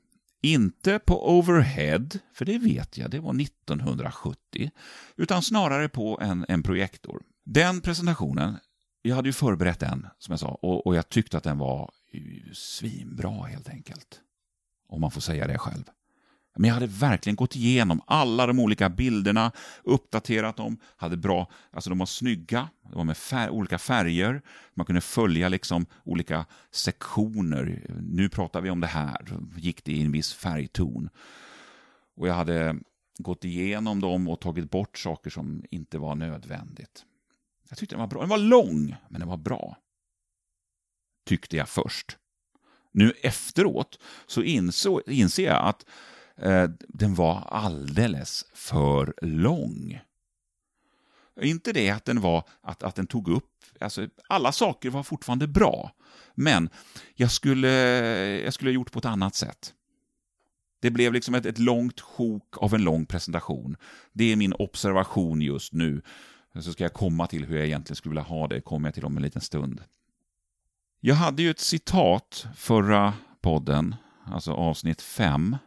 inte 0.42 1.00
på 1.00 1.38
overhead, 1.38 2.08
för 2.34 2.46
det 2.46 2.58
vet 2.58 2.98
jag, 2.98 3.12
det 3.12 3.20
var 3.20 3.42
1970, 3.42 4.72
utan 5.16 5.42
snarare 5.42 5.90
på 5.90 6.20
en, 6.22 6.46
en 6.48 6.64
projektor. 6.64 7.22
Den 7.46 7.82
presentationen, 7.82 8.58
jag 9.02 9.16
hade 9.16 9.30
ju 9.30 9.34
förberett 9.34 9.80
den, 9.80 10.08
som 10.20 10.32
jag 10.32 10.40
sa, 10.40 10.48
och, 10.48 10.88
och 10.88 10.96
jag 10.96 11.10
tyckte 11.10 11.38
att 11.38 11.44
den 11.44 11.58
var 11.58 11.92
svinbra 12.54 13.44
helt 13.44 13.70
enkelt. 13.70 14.22
Om 14.88 15.02
man 15.02 15.12
får 15.12 15.22
säga 15.22 15.48
det 15.48 15.58
själv. 15.58 15.84
Men 16.56 16.68
jag 16.68 16.74
hade 16.74 16.88
verkligen 16.88 17.36
gått 17.36 17.56
igenom 17.56 18.02
alla 18.08 18.48
de 18.48 18.60
olika 18.60 18.90
bilderna, 18.90 19.52
uppdaterat 19.84 20.58
dem, 20.58 20.78
hade 20.98 21.18
bra, 21.18 21.52
alltså 21.72 21.90
de 21.90 22.00
var 22.00 22.06
snygga, 22.06 22.70
de 22.84 22.96
var 22.96 23.04
med 23.04 23.18
fär, 23.18 23.50
olika 23.50 23.80
färger, 23.80 24.42
man 24.74 24.86
kunde 24.86 25.02
följa 25.02 25.50
liksom 25.50 25.86
olika 26.04 26.46
sektioner. 26.72 27.86
Nu 28.02 28.30
pratar 28.30 28.62
vi 28.62 28.70
om 28.70 28.80
det 28.80 28.88
här, 28.88 29.40
gick 29.58 29.84
det 29.84 29.92
i 29.92 30.02
en 30.02 30.12
viss 30.12 30.34
färgton. 30.34 31.10
Och 32.16 32.28
jag 32.28 32.34
hade 32.34 32.76
gått 33.18 33.46
igenom 33.46 34.00
dem 34.00 34.28
och 34.28 34.40
tagit 34.40 34.72
bort 34.72 34.98
saker 34.98 35.30
som 35.30 35.64
inte 35.72 35.98
var 35.98 36.16
nödvändigt. 36.16 37.06
Jag 37.70 37.78
tyckte 37.78 37.96
den 37.96 38.00
var 38.00 38.08
bra. 38.08 38.20
Den 38.20 38.30
var 38.30 38.38
lång, 38.38 38.96
men 39.10 39.20
den 39.20 39.30
var 39.30 39.38
bra. 39.38 39.78
Tyckte 41.26 41.58
jag 41.58 41.70
först. 41.70 42.18
Nu 42.92 43.14
efteråt 43.22 44.00
så 44.26 44.44
insåg, 44.44 45.02
inser 45.08 45.46
jag 45.46 45.66
att 45.66 45.86
Eh, 46.42 46.70
den 46.88 47.16
var 47.16 47.42
alldeles 47.42 48.46
för 48.54 49.14
lång. 49.22 50.00
Inte 51.42 51.74
det 51.74 51.90
att 51.90 52.06
den 52.06 52.22
var 52.22 52.44
att, 52.62 52.84
att 52.84 52.96
den 52.96 53.08
tog 53.08 53.30
upp, 53.30 53.52
alltså 53.80 54.08
alla 54.28 54.52
saker 54.52 54.90
var 54.90 55.04
fortfarande 55.04 55.48
bra, 55.48 55.92
men 56.36 56.70
jag 57.16 57.32
skulle, 57.32 57.70
jag 58.44 58.54
skulle 58.54 58.70
ha 58.70 58.74
gjort 58.74 58.92
på 58.92 59.00
ett 59.00 59.06
annat 59.06 59.36
sätt. 59.36 59.74
Det 60.82 60.92
blev 60.92 61.14
liksom 61.14 61.36
ett, 61.36 61.46
ett 61.46 61.60
långt 61.60 62.00
sjok 62.00 62.58
av 62.58 62.74
en 62.74 62.84
lång 62.84 63.06
presentation. 63.06 63.78
Det 64.14 64.32
är 64.32 64.36
min 64.36 64.54
observation 64.54 65.42
just 65.42 65.74
nu. 65.74 66.02
Så 66.60 66.72
ska 66.72 66.84
jag 66.84 66.94
komma 66.94 67.28
till 67.28 67.46
hur 67.46 67.58
jag 67.58 67.66
egentligen 67.66 67.96
skulle 67.96 68.12
vilja 68.12 68.24
ha 68.24 68.48
det, 68.48 68.62
kommer 68.62 68.88
jag 68.88 68.94
till 68.94 69.06
om 69.06 69.18
en 69.18 69.24
liten 69.24 69.42
stund. 69.42 69.84
Jag 71.00 71.16
hade 71.16 71.42
ju 71.42 71.50
ett 71.50 71.60
citat 71.60 72.48
förra 72.56 73.14
podden, 73.42 73.96
alltså 74.26 74.52
avsnitt 74.52 75.02
5, 75.02 75.58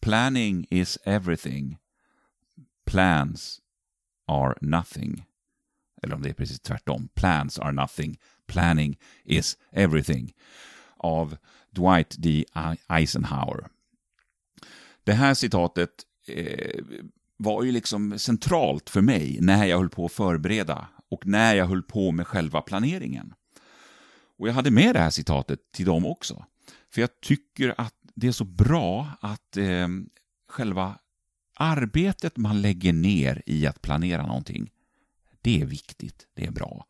Planning 0.00 0.66
is 0.70 0.98
everything. 1.04 1.78
Plans 2.86 3.60
are 4.26 4.54
nothing. 4.60 5.24
Eller 6.02 6.14
om 6.14 6.22
det 6.22 6.28
är 6.28 6.34
precis 6.34 6.60
tvärtom. 6.60 7.08
Plans 7.14 7.58
are 7.58 7.72
nothing. 7.72 8.18
Planning 8.46 8.98
is 9.24 9.58
everything. 9.72 10.32
Av 10.96 11.36
Dwight 11.70 12.14
D. 12.18 12.44
Eisenhower. 12.88 13.66
Det 15.04 15.12
här 15.12 15.34
citatet 15.34 15.90
eh, 16.26 16.84
var 17.36 17.62
ju 17.62 17.72
liksom 17.72 18.18
centralt 18.18 18.90
för 18.90 19.00
mig 19.00 19.38
när 19.40 19.64
jag 19.64 19.78
höll 19.78 19.88
på 19.88 20.04
att 20.04 20.12
förbereda 20.12 20.88
och 21.10 21.26
när 21.26 21.54
jag 21.54 21.66
höll 21.66 21.82
på 21.82 22.12
med 22.12 22.26
själva 22.26 22.60
planeringen. 22.60 23.34
Och 24.38 24.48
jag 24.48 24.52
hade 24.52 24.70
med 24.70 24.94
det 24.94 24.98
här 24.98 25.10
citatet 25.10 25.72
till 25.72 25.86
dem 25.86 26.06
också. 26.06 26.44
För 26.90 27.00
jag 27.00 27.20
tycker 27.20 27.74
att 27.78 27.94
det 28.14 28.26
är 28.26 28.32
så 28.32 28.44
bra 28.44 29.08
att 29.20 29.56
eh, 29.56 29.88
själva 30.48 30.98
arbetet 31.54 32.36
man 32.36 32.62
lägger 32.62 32.92
ner 32.92 33.42
i 33.46 33.66
att 33.66 33.82
planera 33.82 34.26
någonting, 34.26 34.70
det 35.40 35.60
är 35.60 35.66
viktigt, 35.66 36.26
det 36.34 36.46
är 36.46 36.50
bra. 36.50 36.86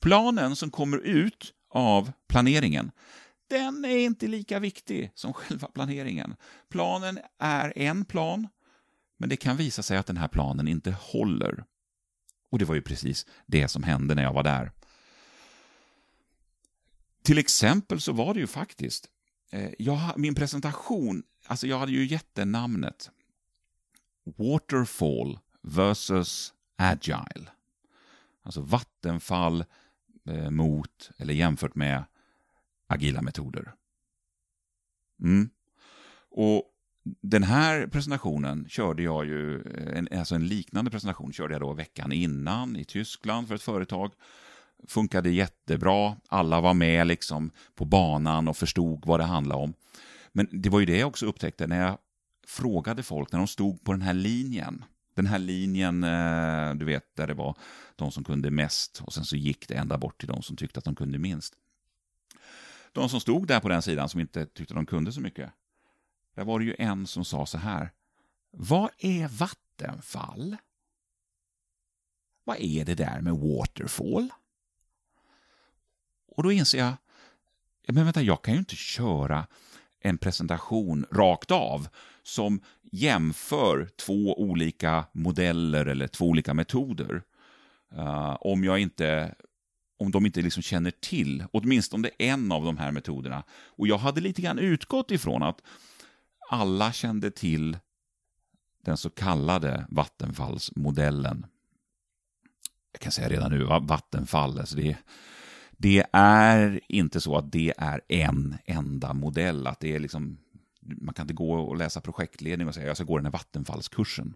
Planen 0.00 0.56
som 0.56 0.70
kommer 0.70 0.98
ut 0.98 1.54
av 1.70 2.12
planeringen, 2.28 2.90
den 3.50 3.84
är 3.84 3.98
inte 3.98 4.26
lika 4.26 4.58
viktig 4.58 5.10
som 5.14 5.32
själva 5.32 5.68
planeringen. 5.68 6.36
Planen 6.68 7.18
är 7.38 7.78
en 7.78 8.04
plan, 8.04 8.48
men 9.18 9.28
det 9.28 9.36
kan 9.36 9.56
visa 9.56 9.82
sig 9.82 9.96
att 9.96 10.06
den 10.06 10.16
här 10.16 10.28
planen 10.28 10.68
inte 10.68 10.90
håller. 10.90 11.64
Och 12.50 12.58
det 12.58 12.64
var 12.64 12.74
ju 12.74 12.82
precis 12.82 13.26
det 13.46 13.68
som 13.68 13.82
hände 13.82 14.14
när 14.14 14.22
jag 14.22 14.32
var 14.32 14.42
där. 14.42 14.72
Till 17.22 17.38
exempel 17.38 18.00
så 18.00 18.12
var 18.12 18.34
det 18.34 18.40
ju 18.40 18.46
faktiskt 18.46 19.08
Eh, 19.50 19.70
jag, 19.78 19.98
min 20.16 20.34
presentation, 20.34 21.22
alltså 21.46 21.66
jag 21.66 21.78
hade 21.78 21.92
ju 21.92 22.06
gett 22.06 22.34
det 22.34 22.44
namnet 22.44 23.10
Waterfall 24.24 25.38
versus 25.62 26.54
Agile. 26.76 27.50
Alltså 28.42 28.60
vattenfall 28.60 29.64
eh, 30.24 30.50
mot, 30.50 31.10
eller 31.18 31.34
jämfört 31.34 31.74
med, 31.74 32.04
agila 32.86 33.22
metoder. 33.22 33.74
Mm. 35.22 35.50
Och 36.30 36.64
den 37.22 37.42
här 37.42 37.86
presentationen 37.86 38.68
körde 38.68 39.02
jag 39.02 39.26
ju, 39.26 39.60
eh, 39.60 39.98
en, 39.98 40.08
alltså 40.18 40.34
en 40.34 40.48
liknande 40.48 40.90
presentation 40.90 41.32
körde 41.32 41.54
jag 41.54 41.60
då 41.60 41.72
veckan 41.72 42.12
innan 42.12 42.76
i 42.76 42.84
Tyskland 42.84 43.48
för 43.48 43.54
ett 43.54 43.62
företag 43.62 44.12
funkade 44.88 45.30
jättebra. 45.30 46.16
Alla 46.28 46.60
var 46.60 46.74
med 46.74 47.06
liksom 47.06 47.50
på 47.74 47.84
banan 47.84 48.48
och 48.48 48.56
förstod 48.56 49.06
vad 49.06 49.20
det 49.20 49.24
handlade 49.24 49.62
om. 49.62 49.74
Men 50.32 50.48
det 50.52 50.68
var 50.68 50.80
ju 50.80 50.86
det 50.86 50.98
jag 50.98 51.08
också 51.08 51.26
upptäckte 51.26 51.66
när 51.66 51.80
jag 51.80 51.98
frågade 52.46 53.02
folk, 53.02 53.32
när 53.32 53.38
de 53.38 53.48
stod 53.48 53.84
på 53.84 53.92
den 53.92 54.02
här 54.02 54.14
linjen. 54.14 54.84
Den 55.14 55.26
här 55.26 55.38
linjen, 55.38 56.04
eh, 56.04 56.74
du 56.74 56.84
vet, 56.84 57.16
där 57.16 57.26
det 57.26 57.34
var 57.34 57.56
de 57.96 58.12
som 58.12 58.24
kunde 58.24 58.50
mest 58.50 59.02
och 59.04 59.12
sen 59.14 59.24
så 59.24 59.36
gick 59.36 59.68
det 59.68 59.74
ända 59.74 59.98
bort 59.98 60.20
till 60.20 60.28
de 60.28 60.42
som 60.42 60.56
tyckte 60.56 60.78
att 60.78 60.84
de 60.84 60.94
kunde 60.94 61.18
minst. 61.18 61.54
De 62.92 63.08
som 63.08 63.20
stod 63.20 63.46
där 63.46 63.60
på 63.60 63.68
den 63.68 63.82
sidan 63.82 64.08
som 64.08 64.20
inte 64.20 64.46
tyckte 64.46 64.74
de 64.74 64.86
kunde 64.86 65.12
så 65.12 65.20
mycket. 65.20 65.52
Där 66.34 66.44
var 66.44 66.58
det 66.58 66.64
ju 66.64 66.74
en 66.78 67.06
som 67.06 67.24
sa 67.24 67.46
så 67.46 67.58
här. 67.58 67.90
Vad 68.50 68.90
är 68.98 69.28
vattenfall? 69.28 70.56
Vad 72.44 72.56
är 72.60 72.84
det 72.84 72.94
där 72.94 73.20
med 73.20 73.34
waterfall? 73.34 74.28
Och 76.36 76.42
då 76.42 76.52
inser 76.52 76.78
jag, 76.78 76.92
men 77.88 78.04
vänta, 78.04 78.22
jag 78.22 78.42
kan 78.42 78.54
ju 78.54 78.58
inte 78.58 78.76
köra 78.76 79.46
en 80.00 80.18
presentation 80.18 81.06
rakt 81.12 81.50
av 81.50 81.88
som 82.22 82.60
jämför 82.92 83.88
två 84.06 84.40
olika 84.40 85.04
modeller 85.12 85.86
eller 85.86 86.06
två 86.06 86.26
olika 86.26 86.54
metoder. 86.54 87.22
Uh, 87.96 88.36
om 88.40 88.64
jag 88.64 88.78
inte 88.78 89.34
om 89.98 90.10
de 90.10 90.26
inte 90.26 90.42
liksom 90.42 90.62
känner 90.62 90.90
till 90.90 91.44
åtminstone 91.52 92.10
en 92.18 92.52
av 92.52 92.64
de 92.64 92.78
här 92.78 92.92
metoderna. 92.92 93.44
Och 93.50 93.88
jag 93.88 93.98
hade 93.98 94.20
lite 94.20 94.42
grann 94.42 94.58
utgått 94.58 95.10
ifrån 95.10 95.42
att 95.42 95.62
alla 96.50 96.92
kände 96.92 97.30
till 97.30 97.78
den 98.84 98.96
så 98.96 99.10
kallade 99.10 99.86
vattenfallsmodellen. 99.88 101.46
Jag 102.92 103.00
kan 103.00 103.12
säga 103.12 103.28
redan 103.28 103.50
nu, 103.50 103.64
Vattenfall, 103.64 104.58
alltså 104.58 104.76
det, 104.76 104.88
är 104.88 104.96
det 105.80 106.04
är 106.12 106.80
inte 106.88 107.20
så 107.20 107.36
att 107.36 107.52
det 107.52 107.72
är 107.78 108.00
en 108.08 108.56
enda 108.64 109.12
modell, 109.12 109.66
att 109.66 109.80
det 109.80 109.94
är 109.94 109.98
liksom, 109.98 110.38
man 110.80 111.14
kan 111.14 111.24
inte 111.24 111.34
gå 111.34 111.54
och 111.54 111.76
läsa 111.76 112.00
projektledning 112.00 112.68
och 112.68 112.74
säga 112.74 112.86
jag 112.86 112.96
ska 112.96 113.04
gå 113.04 113.18
den 113.18 113.26
här 113.26 113.32
Vattenfallskursen. 113.32 114.34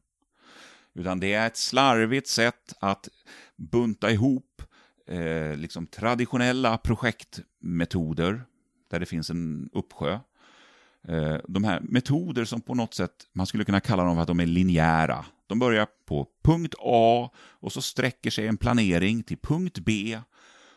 Utan 0.94 1.20
det 1.20 1.32
är 1.32 1.46
ett 1.46 1.56
slarvigt 1.56 2.28
sätt 2.28 2.74
att 2.80 3.08
bunta 3.56 4.10
ihop 4.10 4.62
eh, 5.06 5.56
liksom 5.56 5.86
traditionella 5.86 6.78
projektmetoder, 6.78 8.44
där 8.90 9.00
det 9.00 9.06
finns 9.06 9.30
en 9.30 9.70
uppsjö. 9.72 10.18
Eh, 11.08 11.36
de 11.48 11.64
här 11.64 11.80
metoder 11.80 12.44
som 12.44 12.60
på 12.60 12.74
något 12.74 12.94
sätt, 12.94 13.26
man 13.32 13.46
skulle 13.46 13.64
kunna 13.64 13.80
kalla 13.80 14.04
dem 14.04 14.16
för 14.16 14.22
att 14.22 14.28
de 14.28 14.40
är 14.40 14.46
linjära. 14.46 15.24
De 15.46 15.58
börjar 15.58 15.86
på 16.06 16.26
punkt 16.44 16.74
A 16.78 17.30
och 17.36 17.72
så 17.72 17.82
sträcker 17.82 18.30
sig 18.30 18.46
en 18.46 18.56
planering 18.56 19.22
till 19.22 19.38
punkt 19.38 19.78
B 19.78 20.18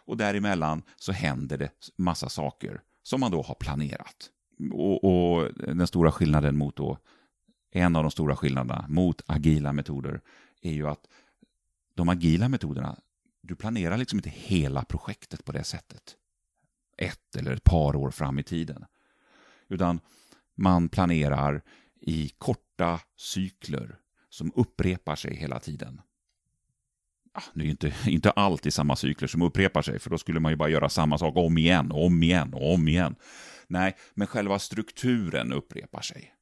och 0.08 0.18
däremellan 0.18 0.84
så 0.96 1.12
händer 1.12 1.58
det 1.58 1.72
massa 1.96 2.30
saker 2.30 2.82
som 3.04 3.20
man 3.20 3.32
då 3.32 3.42
har 3.42 3.56
planerat. 3.56 4.30
Och, 4.72 5.04
och 5.04 5.54
den 5.54 5.88
stora 5.88 6.12
skillnaden 6.12 6.58
mot 6.58 6.76
då, 6.76 6.98
en 7.72 7.96
av 7.96 8.04
de 8.04 8.12
stora 8.12 8.36
skillnaderna 8.36 8.86
mot 8.90 9.22
agila 9.26 9.74
metoder 9.74 10.22
är 10.62 10.72
ju 10.72 10.88
att 10.88 11.08
de 11.96 12.10
agila 12.10 12.50
metoderna, 12.50 13.00
du 13.42 13.56
planerar 13.56 13.98
liksom 13.98 14.20
inte 14.20 14.30
hela 14.30 14.84
projektet 14.84 15.46
på 15.46 15.52
det 15.52 15.64
sättet. 15.64 16.16
Ett 16.98 17.36
eller 17.36 17.52
ett 17.52 17.64
par 17.64 17.96
år 17.96 18.12
fram 18.12 18.40
i 18.40 18.44
tiden. 18.44 18.86
Utan 19.68 20.00
man 20.56 20.90
planerar 20.90 21.62
i 22.02 22.30
korta 22.30 23.00
cykler 23.16 24.00
som 24.30 24.52
upprepar 24.56 25.16
sig 25.16 25.36
hela 25.36 25.60
tiden. 25.60 26.02
Nu 27.53 27.63
är 27.63 27.70
inte, 27.70 27.94
inte 28.06 28.32
alltid 28.32 28.74
samma 28.74 28.96
cykler 28.96 29.27
som 29.27 29.41
upprepar 29.41 29.82
sig, 29.82 30.00
för 30.00 30.10
då 30.10 30.17
skulle 30.17 30.39
man 30.39 30.51
ju 30.51 30.56
bara 30.56 30.70
göra 30.70 30.89
samma 30.89 31.17
sak 31.17 31.38
om 31.38 31.58
igen, 31.58 31.91
och 31.91 32.06
om 32.06 32.24
igen 32.24 32.53
och 32.53 32.74
om 32.74 32.88
igen. 32.88 33.15
Nej, 33.67 33.96
men 34.13 34.27
själva 34.27 34.60
strukturen 34.60 35.53
upprepar 35.53 36.01
sig. 36.01 36.34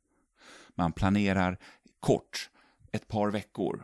Man 0.76 0.92
planerar 0.92 1.58
kort, 2.00 2.50
ett 2.92 3.08
par 3.08 3.32
veckor, 3.32 3.84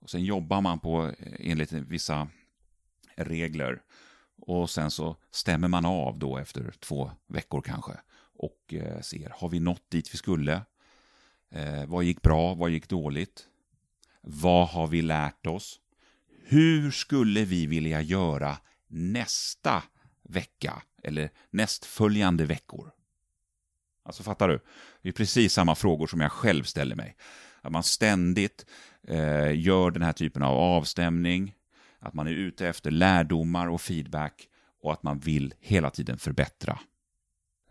och 0.00 0.10
sen 0.10 0.24
jobbar 0.24 0.60
man 0.60 0.78
på 0.78 1.06
eh, 1.06 1.50
enligt 1.50 1.72
vissa 1.72 2.28
regler. 3.16 3.82
Och 4.46 4.70
sen 4.70 4.90
så 4.90 5.16
stämmer 5.30 5.68
man 5.68 5.86
av 5.86 6.18
då 6.18 6.38
efter 6.38 6.74
två 6.80 7.10
veckor 7.26 7.60
kanske 7.60 7.92
och 8.42 8.74
eh, 8.74 9.00
ser, 9.00 9.32
har 9.36 9.48
vi 9.48 9.60
nått 9.60 9.90
dit 9.90 10.14
vi 10.14 10.18
skulle? 10.18 10.62
Eh, 11.50 11.86
vad 11.86 12.04
gick 12.04 12.22
bra? 12.22 12.54
Vad 12.54 12.70
gick 12.70 12.88
dåligt? 12.88 13.46
Vad 14.20 14.68
har 14.68 14.86
vi 14.86 15.02
lärt 15.02 15.46
oss? 15.46 15.80
Hur 16.44 16.90
skulle 16.90 17.44
vi 17.44 17.66
vilja 17.66 18.00
göra 18.00 18.56
nästa 18.88 19.82
vecka 20.28 20.82
eller 21.02 21.30
nästföljande 21.50 22.44
veckor? 22.44 22.90
Alltså 24.04 24.22
fattar 24.22 24.48
du? 24.48 24.60
Det 25.02 25.08
är 25.08 25.12
precis 25.12 25.52
samma 25.52 25.74
frågor 25.74 26.06
som 26.06 26.20
jag 26.20 26.32
själv 26.32 26.62
ställer 26.64 26.96
mig. 26.96 27.16
Att 27.60 27.72
man 27.72 27.82
ständigt 27.82 28.66
eh, 29.08 29.60
gör 29.60 29.90
den 29.90 30.02
här 30.02 30.12
typen 30.12 30.42
av 30.42 30.56
avstämning, 30.56 31.54
att 31.98 32.14
man 32.14 32.26
är 32.26 32.32
ute 32.32 32.68
efter 32.68 32.90
lärdomar 32.90 33.66
och 33.66 33.80
feedback 33.80 34.48
och 34.82 34.92
att 34.92 35.02
man 35.02 35.18
vill 35.18 35.54
hela 35.60 35.90
tiden 35.90 36.18
förbättra. 36.18 36.78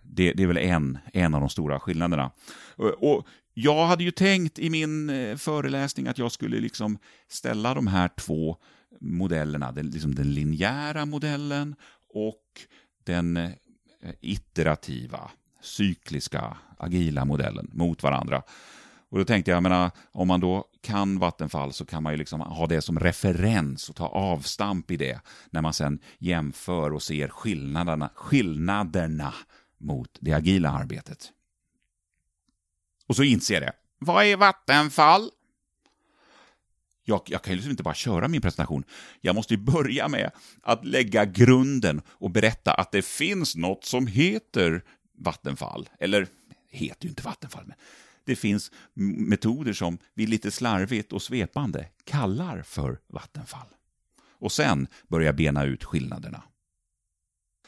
Det, 0.01 0.33
det 0.33 0.43
är 0.43 0.47
väl 0.47 0.57
en, 0.57 0.97
en 1.13 1.33
av 1.33 1.39
de 1.39 1.49
stora 1.49 1.79
skillnaderna. 1.79 2.31
Och, 2.75 3.15
och 3.15 3.27
jag 3.53 3.86
hade 3.86 4.03
ju 4.03 4.12
tänkt 4.12 4.60
i 4.60 4.70
min 4.70 5.10
eh, 5.10 5.38
föreläsning 5.38 6.08
att 6.08 6.17
jag 6.17 6.31
skulle 6.31 6.60
liksom 6.60 6.98
ställa 7.27 7.74
de 7.74 7.88
här 7.88 8.08
två 8.08 8.58
modellerna, 8.99 9.71
den, 9.71 9.88
liksom 9.88 10.15
den 10.15 10.34
linjära 10.34 11.06
modellen 11.06 11.75
och 12.13 12.43
den 13.04 13.38
eh, 13.38 13.52
iterativa, 14.21 15.32
cykliska, 15.62 16.58
agila 16.78 17.25
modellen 17.25 17.69
mot 17.73 18.04
varandra. 18.04 18.43
Och 19.10 19.17
då 19.17 19.25
tänkte 19.25 19.52
jag, 19.52 19.56
jag 19.56 19.63
menar, 19.63 19.91
om 20.12 20.28
man 20.28 20.39
då 20.39 20.65
kan 20.82 21.19
Vattenfall 21.19 21.73
så 21.73 21.86
kan 21.86 22.04
man 22.04 22.13
ju 22.13 22.17
liksom 22.17 22.41
ha 22.41 22.67
det 22.67 22.82
som 22.82 22.99
referens 22.99 23.89
och 23.89 23.95
ta 23.95 24.08
avstamp 24.08 24.91
i 24.91 24.97
det 24.97 25.19
när 25.49 25.62
man 25.62 25.73
sen 25.73 25.99
jämför 26.19 26.93
och 26.93 27.04
ser 27.04 27.28
skillnaderna, 27.28 28.10
skillnaderna 28.15 29.34
mot 29.80 30.17
det 30.19 30.34
agila 30.34 30.69
arbetet. 30.69 31.32
Och 33.12 33.15
så 33.15 33.24
inser 33.24 33.54
jag 33.54 33.63
det. 33.63 33.74
Vad 34.00 34.26
är 34.26 34.38
Vattenfall? 34.38 35.30
Jag, 37.04 37.21
jag, 37.26 37.41
kan 37.41 37.52
ju 37.52 37.56
liksom 37.56 37.71
inte 37.71 37.84
bara 37.84 37.93
köra 37.93 38.28
min 38.28 38.41
presentation. 38.41 38.84
Jag 39.21 39.36
måste 39.36 39.54
ju 39.54 39.60
börja 39.60 40.08
med 40.08 40.32
att 40.62 40.86
lägga 40.86 41.26
grunden 41.26 42.02
och 42.08 42.32
berätta 42.32 42.74
att 42.74 42.91
det 42.91 43.02
finns 43.06 43.56
något 43.56 43.86
som 43.86 44.08
heter 44.08 44.84
Vattenfall. 45.17 45.89
Eller, 46.00 46.28
heter 46.69 47.04
ju 47.04 47.10
inte 47.10 47.24
Vattenfall, 47.24 47.63
men 47.67 47.78
det 48.26 48.36
finns 48.36 48.71
metoder 48.93 49.74
som 49.74 49.97
vi 50.13 50.26
lite 50.26 50.52
slarvigt 50.52 51.13
och 51.13 51.21
svepande 51.21 51.88
kallar 52.04 52.62
för 52.62 53.00
vattenfall. 53.08 53.67
Och 54.39 54.52
sen 54.52 54.88
börja 55.08 55.34
bena 55.34 55.63
ut 55.63 55.84
skillnaderna. 55.84 56.43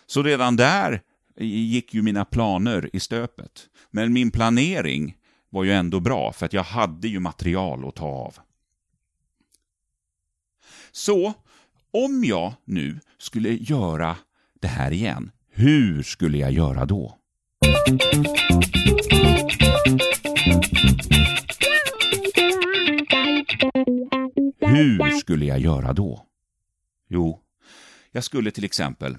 Så 0.06 0.23
redan 0.23 0.56
där 0.56 1.01
gick 1.38 1.93
ju 1.93 2.01
mina 2.01 2.25
planer 2.25 2.89
i 2.93 2.99
stöpet. 2.99 3.69
Men 3.91 4.13
min 4.13 4.32
planering 4.32 5.17
var 5.53 5.63
ju 5.63 5.71
ändå 5.71 5.99
bra, 5.99 6.31
för 6.31 6.45
att 6.45 6.53
jag 6.53 6.63
hade 6.63 7.07
ju 7.07 7.19
material 7.19 7.87
att 7.87 7.95
ta 7.95 8.05
av. 8.05 8.35
Så, 10.91 11.33
om 11.91 12.23
jag 12.23 12.53
nu 12.65 12.99
skulle 13.17 13.49
göra 13.49 14.17
det 14.61 14.67
här 14.67 14.91
igen, 14.91 15.31
hur 15.49 16.03
skulle 16.03 16.37
jag 16.37 16.51
göra 16.51 16.85
då? 16.85 17.17
Hur 24.59 25.17
skulle 25.17 25.45
jag 25.45 25.59
göra 25.59 25.93
då? 25.93 26.25
Jo, 27.09 27.39
jag 28.11 28.23
skulle 28.23 28.51
till 28.51 28.63
exempel, 28.63 29.17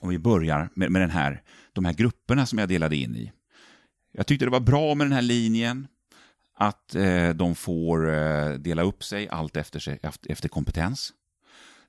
om 0.00 0.08
vi 0.08 0.18
börjar 0.18 0.68
med, 0.74 0.90
med 0.90 1.02
den 1.02 1.10
här, 1.10 1.42
de 1.72 1.84
här 1.84 1.92
grupperna 1.92 2.46
som 2.46 2.58
jag 2.58 2.68
delade 2.68 2.96
in 2.96 3.16
i. 3.16 3.32
Jag 4.12 4.26
tyckte 4.26 4.44
det 4.44 4.50
var 4.50 4.60
bra 4.60 4.94
med 4.94 5.06
den 5.06 5.12
här 5.12 5.22
linjen, 5.22 5.88
att 6.54 6.94
eh, 6.94 7.30
de 7.30 7.54
får 7.54 8.14
eh, 8.14 8.52
dela 8.52 8.82
upp 8.82 9.04
sig 9.04 9.28
allt 9.28 9.56
efter, 9.56 9.80
sig, 9.80 10.00
efter 10.28 10.48
kompetens. 10.48 11.12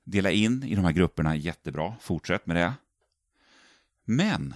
Dela 0.04 0.30
in 0.30 0.62
i 0.62 0.74
de 0.74 0.84
här 0.84 0.92
grupperna, 0.92 1.36
jättebra, 1.36 1.94
fortsätt 2.00 2.46
med 2.46 2.56
det. 2.56 2.74
Men 4.04 4.54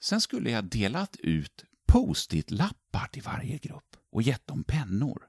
sen 0.00 0.20
skulle 0.20 0.50
jag 0.50 0.64
delat 0.64 1.16
ut 1.16 1.64
post-it-lappar 1.86 3.08
till 3.12 3.22
varje 3.22 3.58
grupp 3.58 3.96
och 4.10 4.22
gett 4.22 4.46
dem 4.46 4.64
pennor. 4.64 5.22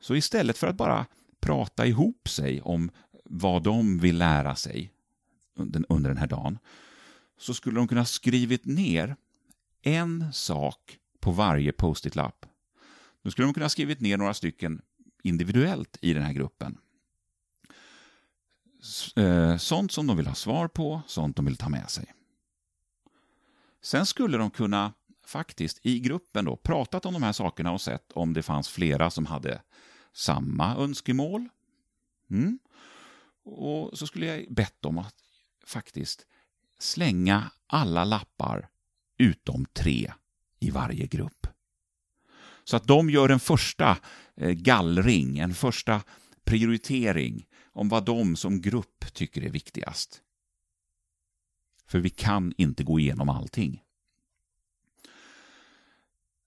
Så 0.00 0.16
istället 0.16 0.58
för 0.58 0.66
att 0.66 0.76
bara 0.76 1.06
prata 1.40 1.86
ihop 1.86 2.28
sig 2.28 2.60
om 2.60 2.90
vad 3.24 3.62
de 3.62 3.98
vill 3.98 4.18
lära 4.18 4.56
sig 4.56 4.92
under 5.88 6.08
den 6.10 6.18
här 6.18 6.26
dagen, 6.26 6.58
så 7.38 7.54
skulle 7.54 7.76
de 7.76 7.88
kunna 7.88 8.04
skrivit 8.04 8.64
ner 8.64 9.16
en 9.86 10.32
sak 10.32 10.98
på 11.20 11.30
varje 11.30 11.72
post-it-lapp. 11.72 12.46
Då 13.22 13.30
skulle 13.30 13.46
de 13.46 13.54
kunna 13.54 13.64
ha 13.64 13.70
skrivit 13.70 14.00
ner 14.00 14.16
några 14.16 14.34
stycken 14.34 14.82
individuellt 15.22 15.98
i 16.00 16.12
den 16.12 16.22
här 16.22 16.32
gruppen. 16.32 16.78
Eh, 19.16 19.56
sånt 19.56 19.92
som 19.92 20.06
de 20.06 20.16
vill 20.16 20.26
ha 20.26 20.34
svar 20.34 20.68
på, 20.68 21.02
sånt 21.06 21.36
de 21.36 21.44
vill 21.44 21.56
ta 21.56 21.68
med 21.68 21.90
sig. 21.90 22.14
Sen 23.82 24.06
skulle 24.06 24.38
de 24.38 24.50
kunna 24.50 24.92
faktiskt 25.24 25.78
i 25.82 26.00
gruppen 26.00 26.44
då 26.44 26.56
pratat 26.56 27.06
om 27.06 27.12
de 27.12 27.22
här 27.22 27.32
sakerna 27.32 27.72
och 27.72 27.80
sett 27.80 28.12
om 28.12 28.32
det 28.32 28.42
fanns 28.42 28.68
flera 28.68 29.10
som 29.10 29.26
hade 29.26 29.62
samma 30.12 30.76
önskemål. 30.76 31.48
Mm. 32.30 32.58
Och 33.44 33.98
så 33.98 34.06
skulle 34.06 34.26
jag 34.26 34.54
bett 34.54 34.82
dem 34.82 34.98
att 34.98 35.14
faktiskt 35.66 36.26
slänga 36.78 37.50
alla 37.66 38.04
lappar 38.04 38.68
utom 39.18 39.66
tre 39.72 40.12
i 40.60 40.70
varje 40.70 41.06
grupp. 41.06 41.46
Så 42.64 42.76
att 42.76 42.86
de 42.86 43.10
gör 43.10 43.28
en 43.28 43.40
första 43.40 43.98
eh, 44.36 44.50
gallring, 44.50 45.38
en 45.38 45.54
första 45.54 46.02
prioritering 46.44 47.46
om 47.72 47.88
vad 47.88 48.04
de 48.04 48.36
som 48.36 48.60
grupp 48.60 49.14
tycker 49.14 49.42
är 49.42 49.50
viktigast. 49.50 50.22
För 51.86 51.98
vi 51.98 52.10
kan 52.10 52.52
inte 52.56 52.84
gå 52.84 53.00
igenom 53.00 53.28
allting. 53.28 53.82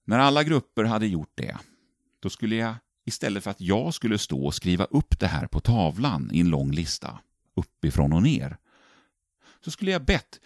När 0.04 0.18
alla 0.18 0.44
grupper 0.44 0.84
hade 0.84 1.06
gjort 1.06 1.32
det, 1.34 1.58
då 2.20 2.30
skulle 2.30 2.56
jag 2.56 2.74
istället 3.04 3.44
för 3.44 3.50
att 3.50 3.60
jag 3.60 3.94
skulle 3.94 4.18
stå 4.18 4.46
och 4.46 4.54
skriva 4.54 4.84
upp 4.84 5.20
det 5.20 5.26
här 5.26 5.46
på 5.46 5.60
tavlan 5.60 6.30
i 6.32 6.40
en 6.40 6.48
lång 6.48 6.72
lista, 6.72 7.18
uppifrån 7.54 8.12
och 8.12 8.22
ner, 8.22 8.56
så 9.64 9.70
skulle 9.70 9.90
jag 9.90 10.04
bett 10.04 10.40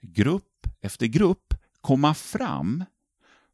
grupp 0.00 0.66
efter 0.80 1.06
grupp 1.06 1.49
komma 1.80 2.14
fram 2.14 2.84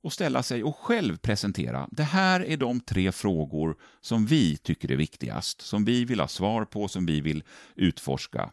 och 0.03 0.13
ställa 0.13 0.43
sig 0.43 0.65
och 0.65 0.77
själv 0.77 1.17
presentera. 1.17 1.89
Det 1.91 2.03
här 2.03 2.41
är 2.41 2.57
de 2.57 2.81
tre 2.81 3.13
frågor 3.13 3.77
som 4.01 4.27
vi 4.27 4.57
tycker 4.57 4.93
är 4.93 4.97
viktigast, 4.97 5.61
som 5.61 5.85
vi 5.85 6.05
vill 6.05 6.21
ha 6.21 6.29
svar 6.29 6.65
på, 6.65 6.89
som 6.89 7.07
vi 7.07 7.21
vill 7.21 7.45
utforska. 7.75 8.51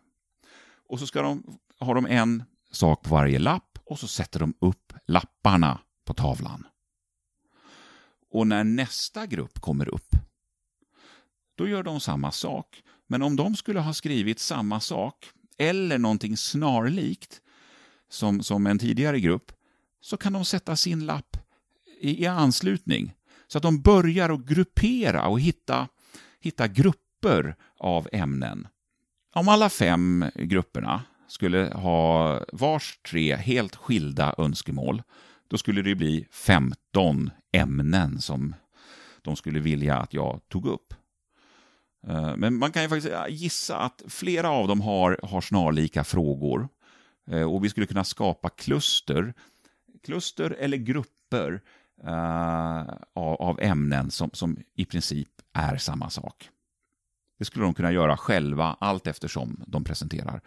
Och 0.90 1.00
så 1.00 1.08
ska 1.08 1.22
de, 1.22 1.60
har 1.80 1.96
de 1.96 2.06
en 2.06 2.44
sak 2.72 3.04
på 3.04 3.10
varje 3.10 3.40
lapp 3.40 3.80
och 3.86 4.00
så 4.00 4.08
sätter 4.08 4.40
de 4.40 4.54
upp 4.60 4.94
lapparna 5.08 5.80
på 6.06 6.14
tavlan. 6.14 6.68
Och 8.32 8.48
när 8.48 8.64
nästa 8.64 9.26
grupp 9.26 9.60
kommer 9.60 9.90
upp, 9.90 10.16
då 11.56 11.68
gör 11.68 11.84
de 11.84 12.00
samma 12.00 12.32
sak. 12.32 12.84
Men 13.08 13.22
om 13.22 13.36
de 13.36 13.56
skulle 13.56 13.80
ha 13.80 13.94
skrivit 13.94 14.40
samma 14.40 14.80
sak, 14.80 15.30
eller 15.58 15.98
någonting 15.98 16.38
snarlikt, 16.38 17.42
som, 18.10 18.44
som 18.44 18.68
en 18.68 18.80
tidigare 18.80 19.20
grupp, 19.20 19.52
så 20.04 20.18
kan 20.18 20.34
de 20.34 20.46
sätta 20.46 20.76
sin 20.76 21.06
lapp 21.06 21.38
i, 22.00 22.24
i 22.24 22.28
anslutning. 22.28 23.14
Så 23.48 23.58
att 23.58 23.64
de 23.64 23.82
börjar 23.82 24.30
att 24.30 24.46
gruppera 24.46 25.28
och 25.28 25.40
hitta, 25.40 25.88
hitta 26.40 26.68
grupper 26.68 27.56
av 27.78 28.08
ämnen. 28.12 28.68
Om 29.34 29.50
alla 29.50 29.70
fem 29.70 30.26
grupperna 30.36 31.02
skulle 31.28 31.74
ha 31.76 32.40
vars 32.54 33.00
tre 33.10 33.36
helt 33.36 33.76
skilda 33.76 34.36
önskemål, 34.38 35.04
då 35.48 35.58
skulle 35.58 35.82
det 35.82 35.96
bli 35.96 36.28
15 36.32 37.32
ämnen 37.52 38.22
som 38.22 38.56
de 39.22 39.36
skulle 39.36 39.60
vilja 39.60 39.98
att 39.98 40.14
jag 40.14 40.42
tog 40.48 40.66
upp. 40.66 40.94
Eh, 42.08 42.36
men 42.38 42.58
man 42.58 42.72
kan 42.72 42.84
ju 42.84 42.90
faktiskt 42.90 43.14
eh, 43.14 43.26
gissa 43.30 43.78
att 43.78 44.02
flera 44.08 44.50
av 44.50 44.68
dem 44.68 44.82
har, 44.82 45.20
har 45.24 45.42
snarlika 45.42 46.04
frågor. 46.04 46.70
Eh, 47.32 47.54
och 47.54 47.64
vi 47.64 47.70
skulle 47.70 47.86
kunna 47.86 48.04
skapa 48.04 48.50
kluster, 48.50 49.34
kluster 50.04 50.52
eller 50.52 50.78
grupper 50.78 51.62
uh, 52.04 52.94
av, 53.14 53.42
av, 53.42 53.60
ämnen 53.62 54.12
som, 54.12 54.30
som 54.34 54.58
i 54.76 54.86
princip 54.86 55.30
är 55.54 55.78
samma 55.78 56.10
sak. 56.10 56.50
Det 57.40 57.46
skulle 57.46 57.66
de 57.66 57.74
kunna 57.74 57.92
göra 57.92 58.18
själva 58.18 58.78
allt 58.80 59.08
eftersom 59.08 59.64
de 59.68 59.84
presenterar. 59.84 60.42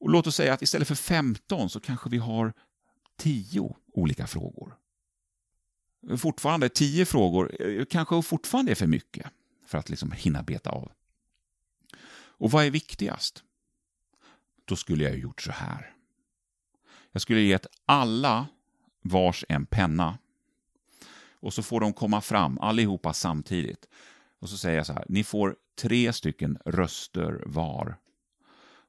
Och 0.00 0.10
låt 0.10 0.26
oss 0.26 0.36
säga 0.36 0.54
att 0.54 0.62
istället 0.62 0.88
för 0.88 0.94
15 0.94 1.70
så 1.70 1.80
kanske 1.80 2.10
vi 2.10 2.18
har 2.18 2.52
10 3.16 3.76
olika 3.92 4.26
frågor. 4.26 4.76
Fortfarande 6.18 6.68
10 6.68 7.06
frågor 7.06 7.62
eh, 7.62 7.84
kanske 7.84 8.22
fortfarande 8.22 8.70
är 8.70 8.74
för 8.74 8.86
mycket 8.86 9.26
för 9.66 9.78
att 9.78 9.88
liksom 9.88 10.12
hinna 10.12 10.42
beta 10.42 10.70
av. 10.70 10.92
Och 12.38 12.50
vad 12.50 12.64
är 12.64 12.70
viktigast? 12.70 13.42
Då 14.64 14.76
skulle 14.76 15.04
jag 15.04 15.10
ha 15.10 15.18
gjort 15.18 15.42
så 15.42 15.52
här. 15.52 15.94
Jag 17.12 17.22
skulle 17.22 17.40
gett 17.40 17.66
alla 17.86 18.46
vars 19.08 19.44
en 19.48 19.66
penna 19.66 20.18
och 21.40 21.54
så 21.54 21.62
får 21.62 21.80
de 21.80 21.92
komma 21.92 22.20
fram 22.20 22.58
allihopa 22.58 23.12
samtidigt. 23.12 23.88
Och 24.40 24.48
så 24.48 24.56
säger 24.56 24.76
jag 24.76 24.86
så 24.86 24.92
här, 24.92 25.04
ni 25.08 25.24
får 25.24 25.56
tre 25.80 26.12
stycken 26.12 26.58
röster 26.64 27.42
var. 27.46 27.96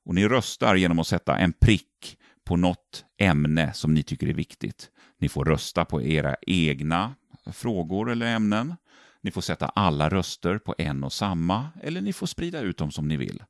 Och 0.05 0.15
ni 0.15 0.27
röstar 0.27 0.75
genom 0.75 0.99
att 0.99 1.07
sätta 1.07 1.37
en 1.37 1.53
prick 1.53 2.17
på 2.43 2.57
något 2.57 3.05
ämne 3.17 3.73
som 3.73 3.93
ni 3.93 4.03
tycker 4.03 4.27
är 4.27 4.33
viktigt. 4.33 4.91
Ni 5.17 5.29
får 5.29 5.45
rösta 5.45 5.85
på 5.85 6.01
era 6.01 6.35
egna 6.41 7.15
frågor 7.45 8.11
eller 8.11 8.35
ämnen. 8.35 8.75
Ni 9.21 9.31
får 9.31 9.41
sätta 9.41 9.65
alla 9.65 10.09
röster 10.09 10.57
på 10.57 10.75
en 10.77 11.03
och 11.03 11.13
samma, 11.13 11.69
eller 11.81 12.01
ni 12.01 12.13
får 12.13 12.27
sprida 12.27 12.61
ut 12.61 12.77
dem 12.77 12.91
som 12.91 13.07
ni 13.07 13.17
vill. 13.17 13.43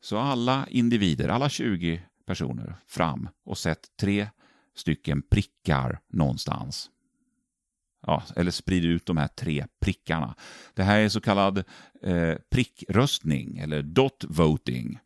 Så 0.00 0.18
alla 0.18 0.66
individer, 0.70 1.28
alla 1.28 1.48
20 1.48 2.02
personer, 2.26 2.76
fram 2.86 3.28
och 3.44 3.58
sätt 3.58 3.86
tre 4.00 4.28
stycken 4.74 5.22
prickar 5.22 6.00
någonstans. 6.08 6.90
Ja, 8.06 8.22
eller 8.36 8.50
sprider 8.50 8.88
ut 8.88 9.06
de 9.06 9.16
här 9.16 9.28
tre 9.28 9.66
prickarna. 9.80 10.34
Det 10.74 10.82
här 10.82 10.98
är 10.98 11.08
så 11.08 11.20
kallad 11.20 11.64
eh, 12.02 12.34
prickröstning, 12.50 13.58
eller 13.58 13.82
dot 13.82 14.24
voting. 14.28 14.98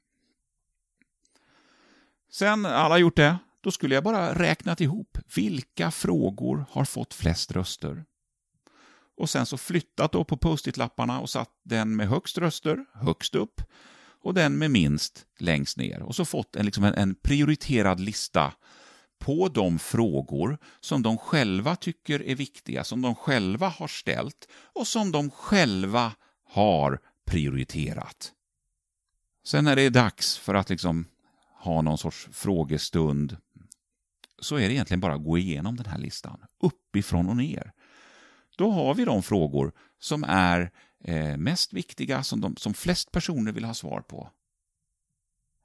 Sen 2.30 2.66
alla 2.66 2.98
gjort 2.98 3.16
det, 3.16 3.38
då 3.60 3.70
skulle 3.70 3.94
jag 3.94 4.04
bara 4.04 4.34
räknat 4.34 4.80
ihop 4.80 5.18
vilka 5.36 5.90
frågor 5.90 6.64
har 6.70 6.84
fått 6.84 7.14
flest 7.14 7.52
röster. 7.52 8.04
Och 9.16 9.30
sen 9.30 9.46
så 9.46 9.56
flyttat 9.56 10.12
då 10.12 10.24
på 10.24 10.36
post-it-lapparna 10.36 11.20
och 11.20 11.30
satt 11.30 11.50
den 11.62 11.96
med 11.96 12.08
högst 12.08 12.38
röster 12.38 12.84
högst 12.94 13.34
upp 13.34 13.62
och 14.20 14.34
den 14.34 14.58
med 14.58 14.70
minst 14.70 15.26
längst 15.38 15.76
ner. 15.76 16.02
Och 16.02 16.14
så 16.16 16.24
fått 16.24 16.56
en, 16.56 16.64
liksom 16.64 16.84
en, 16.84 16.94
en 16.94 17.14
prioriterad 17.14 18.00
lista 18.00 18.52
på 19.18 19.48
de 19.48 19.78
frågor 19.78 20.58
som 20.80 21.02
de 21.02 21.18
själva 21.18 21.76
tycker 21.76 22.22
är 22.22 22.34
viktiga, 22.34 22.84
som 22.84 23.02
de 23.02 23.14
själva 23.14 23.68
har 23.68 23.88
ställt 23.88 24.48
och 24.52 24.86
som 24.86 25.12
de 25.12 25.30
själva 25.30 26.12
har 26.44 27.00
prioriterat. 27.26 28.32
Sen 29.46 29.64
när 29.64 29.76
det 29.76 29.82
är 29.82 29.90
dags 29.90 30.38
för 30.38 30.54
att 30.54 30.70
liksom 30.70 31.06
ha 31.58 31.82
någon 31.82 31.98
sorts 31.98 32.28
frågestund 32.32 33.36
så 34.38 34.56
är 34.56 34.68
det 34.68 34.74
egentligen 34.74 35.00
bara 35.00 35.14
att 35.14 35.24
gå 35.24 35.38
igenom 35.38 35.76
den 35.76 35.86
här 35.86 35.98
listan, 35.98 36.40
uppifrån 36.62 37.28
och 37.28 37.36
ner. 37.36 37.72
Då 38.56 38.70
har 38.70 38.94
vi 38.94 39.04
de 39.04 39.22
frågor 39.22 39.72
som 39.98 40.24
är 40.24 40.70
eh, 41.04 41.36
mest 41.36 41.72
viktiga, 41.72 42.22
som, 42.22 42.40
de, 42.40 42.56
som 42.56 42.74
flest 42.74 43.12
personer 43.12 43.52
vill 43.52 43.64
ha 43.64 43.74
svar 43.74 44.00
på. 44.00 44.30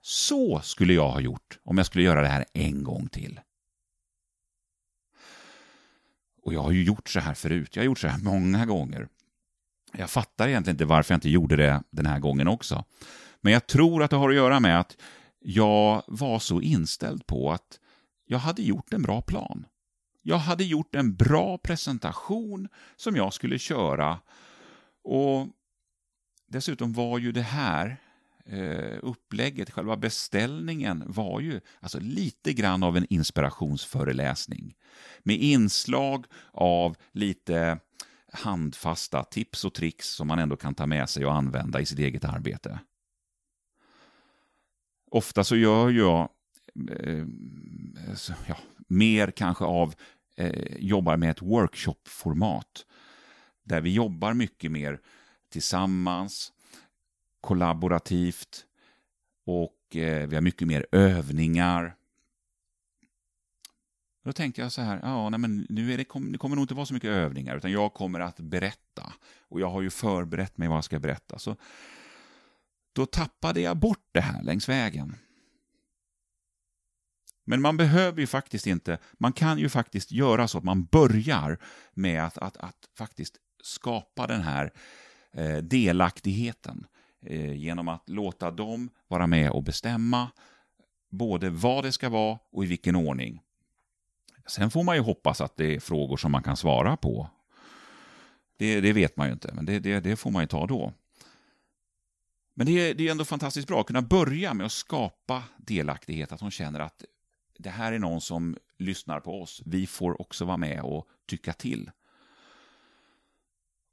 Så 0.05 0.61
skulle 0.61 0.93
jag 0.93 1.09
ha 1.09 1.19
gjort 1.19 1.59
om 1.63 1.77
jag 1.77 1.85
skulle 1.85 2.03
göra 2.03 2.21
det 2.21 2.27
här 2.27 2.45
en 2.53 2.83
gång 2.83 3.09
till. 3.09 3.39
Och 6.41 6.53
jag 6.53 6.61
har 6.61 6.71
ju 6.71 6.83
gjort 6.83 7.09
så 7.09 7.19
här 7.19 7.33
förut. 7.33 7.75
Jag 7.75 7.83
har 7.83 7.85
gjort 7.85 7.99
så 7.99 8.07
här 8.07 8.19
många 8.19 8.65
gånger. 8.65 9.07
Jag 9.93 10.09
fattar 10.09 10.47
egentligen 10.47 10.73
inte 10.73 10.85
varför 10.85 11.13
jag 11.13 11.17
inte 11.17 11.29
gjorde 11.29 11.55
det 11.55 11.83
den 11.89 12.05
här 12.05 12.19
gången 12.19 12.47
också. 12.47 12.85
Men 13.41 13.53
jag 13.53 13.67
tror 13.67 14.03
att 14.03 14.09
det 14.09 14.15
har 14.15 14.29
att 14.29 14.35
göra 14.35 14.59
med 14.59 14.79
att 14.79 14.97
jag 15.39 16.03
var 16.07 16.39
så 16.39 16.61
inställd 16.61 17.25
på 17.25 17.51
att 17.51 17.79
jag 18.25 18.37
hade 18.37 18.61
gjort 18.61 18.93
en 18.93 19.01
bra 19.01 19.21
plan. 19.21 19.65
Jag 20.21 20.37
hade 20.37 20.63
gjort 20.63 20.95
en 20.95 21.15
bra 21.15 21.57
presentation 21.57 22.67
som 22.95 23.15
jag 23.15 23.33
skulle 23.33 23.59
köra 23.59 24.19
och 25.03 25.47
dessutom 26.47 26.93
var 26.93 27.19
ju 27.19 27.31
det 27.31 27.41
här 27.41 27.97
eh, 28.45 28.97
upplägget, 29.01 29.71
själva 29.71 29.97
beställningen 29.97 31.03
var 31.08 31.39
ju 31.39 31.62
alltså 31.79 31.99
lite 31.99 32.53
grann 32.53 32.84
av 32.84 32.97
en 32.97 33.06
inspirationsföreläsning 33.10 34.75
med 35.23 35.36
inslag 35.36 36.25
av 36.51 36.97
lite 37.12 37.79
handfasta 38.34 39.23
tips 39.23 39.65
och 39.65 39.73
tricks 39.73 40.10
som 40.10 40.27
man 40.27 40.39
ändå 40.39 40.56
kan 40.56 40.75
ta 40.75 40.86
med 40.86 41.10
sig 41.10 41.25
och 41.25 41.36
använda 41.36 41.82
i 41.82 41.86
sitt 41.86 41.99
eget 41.99 42.25
arbete. 42.25 42.79
Ofta 45.12 45.43
så 45.43 45.56
gör 45.56 45.89
jag 45.89 46.29
eh, 46.89 47.25
ja, 48.47 48.58
mer 48.88 49.32
kanske 49.32 49.65
av 49.65 49.95
eh, 50.38 50.77
jobbar 50.77 51.17
med 51.17 51.32
ett 51.32 51.41
workshop-format 51.41 52.86
där 53.63 53.82
vi 53.82 53.93
jobbar 53.93 54.34
mycket 54.34 54.71
mer 54.71 54.99
tillsammans, 55.49 56.53
kollaborativt 57.43 58.65
och 59.45 59.95
eh, 59.95 60.27
vi 60.27 60.36
har 60.36 60.41
mycket 60.41 60.67
mer 60.67 60.86
övningar. 60.91 61.95
Då 64.23 64.34
tänkte 64.34 64.62
jag 64.62 64.71
så 64.71 64.82
här, 64.82 64.99
ja, 65.03 65.29
nej, 65.29 65.39
men 65.39 65.65
nu 65.69 65.93
är 65.93 65.97
det, 65.97 66.03
det 66.32 66.38
kommer 66.38 66.56
nog 66.56 66.63
inte 66.63 66.73
vara 66.73 66.86
så 66.86 66.93
mycket 66.93 67.10
övningar, 67.10 67.58
utan 67.58 67.71
jag 67.71 67.93
kommer 67.93 68.19
att 68.19 68.39
berätta. 68.39 69.13
Och 69.49 69.60
jag 69.60 69.69
har 69.69 69.82
ju 69.82 69.89
förberett 69.89 70.58
mig 70.58 70.67
vad 70.67 70.77
jag 70.77 70.84
ska 70.84 70.99
berätta. 70.99 71.39
Så 71.39 71.56
då 72.93 73.06
tappade 73.06 73.62
jag 73.62 73.77
bort 73.77 74.08
det 74.12 74.21
här 74.21 74.43
längs 74.43 74.69
vägen. 74.69 75.15
Men 77.45 77.62
man 77.62 77.77
behöver 77.77 78.19
ju 78.19 78.27
faktiskt 78.27 78.67
inte, 78.67 78.97
man 79.13 79.34
kan 79.34 79.60
ju 79.60 79.69
faktiskt 79.69 80.12
göra 80.12 80.47
så 80.47 80.58
att 80.58 80.63
man 80.63 80.86
börjar 80.86 81.58
med 81.93 82.23
att, 82.23 82.38
att, 82.38 82.58
att 82.58 82.89
faktiskt 82.97 83.38
skapa 83.63 84.27
den 84.27 84.41
här 84.41 84.73
eh, 85.32 85.58
delaktigheten 85.58 86.86
eh, 87.25 87.53
genom 87.53 87.88
att 87.88 88.09
låta 88.09 88.51
dem 88.51 88.89
vara 89.07 89.27
med 89.27 89.51
och 89.51 89.63
bestämma 89.63 90.31
både 91.09 91.49
vad 91.49 91.83
det 91.83 91.91
ska 91.91 92.09
vara 92.09 92.39
och 92.51 92.63
i 92.63 92.67
vilken 92.67 92.95
ordning. 92.95 93.41
Sen 94.47 94.71
får 94.71 94.83
man 94.83 94.95
ju 94.95 95.01
hoppas 95.01 95.41
att 95.41 95.57
det 95.57 95.75
är 95.75 95.79
frågor 95.79 96.17
som 96.17 96.31
man 96.31 96.43
kan 96.43 96.57
svara 96.57 96.97
på. 96.97 97.29
Det, 98.57 98.81
det 98.81 98.93
vet 98.93 99.17
man 99.17 99.27
ju 99.27 99.33
inte, 99.33 99.53
men 99.53 99.65
det, 99.65 99.79
det, 99.79 99.99
det 99.99 100.15
får 100.15 100.31
man 100.31 100.43
ju 100.43 100.47
ta 100.47 100.67
då. 100.67 100.93
Men 102.53 102.67
det 102.67 102.71
är, 102.71 102.93
det 102.93 103.07
är 103.07 103.12
ändå 103.12 103.25
fantastiskt 103.25 103.67
bra 103.67 103.81
att 103.81 103.88
kunna 103.88 104.01
börja 104.01 104.53
med 104.53 104.65
att 104.65 104.71
skapa 104.71 105.43
delaktighet, 105.57 106.31
att 106.31 106.41
hon 106.41 106.51
känner 106.51 106.79
att 106.79 107.03
det 107.57 107.69
här 107.69 107.91
är 107.91 107.99
någon 107.99 108.21
som 108.21 108.57
lyssnar 108.77 109.19
på 109.19 109.41
oss. 109.41 109.62
Vi 109.65 109.88
får 109.88 110.21
också 110.21 110.45
vara 110.45 110.57
med 110.57 110.81
och 110.81 111.07
tycka 111.25 111.53
till. 111.53 111.91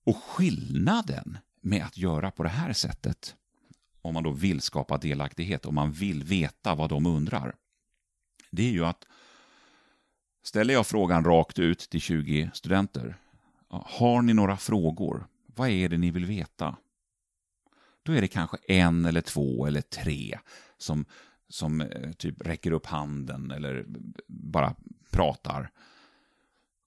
Och 0.04 0.16
skillnaden 0.16 1.38
med 1.60 1.84
att 1.84 1.98
göra 1.98 2.30
på 2.30 2.42
det 2.42 2.48
här 2.48 2.72
sättet 2.72 3.36
om 4.02 4.14
man 4.14 4.22
då 4.22 4.30
vill 4.30 4.60
skapa 4.60 4.98
delaktighet, 4.98 5.66
om 5.66 5.74
man 5.74 5.92
vill 5.92 6.24
veta 6.24 6.74
vad 6.74 6.90
de 6.90 7.06
undrar, 7.06 7.54
det 8.50 8.62
är 8.68 8.72
ju 8.72 8.86
att 8.86 9.06
ställer 10.42 10.74
jag 10.74 10.86
frågan 10.86 11.24
rakt 11.24 11.58
ut 11.58 11.78
till 11.78 12.00
20 12.00 12.50
studenter, 12.54 13.16
har 13.68 14.22
ni 14.22 14.34
några 14.34 14.56
frågor? 14.56 15.26
Vad 15.46 15.68
är 15.68 15.88
det 15.88 15.98
ni 15.98 16.10
vill 16.10 16.26
veta? 16.26 16.76
Då 18.02 18.12
är 18.12 18.20
det 18.20 18.28
kanske 18.28 18.56
en 18.68 19.04
eller 19.04 19.20
två 19.20 19.66
eller 19.66 19.80
tre 19.80 20.38
som, 20.78 21.04
som 21.48 21.80
eh, 21.80 22.12
typ 22.12 22.40
räcker 22.40 22.72
upp 22.72 22.86
handen 22.86 23.50
eller 23.50 23.84
bara 24.26 24.74
pratar. 25.10 25.70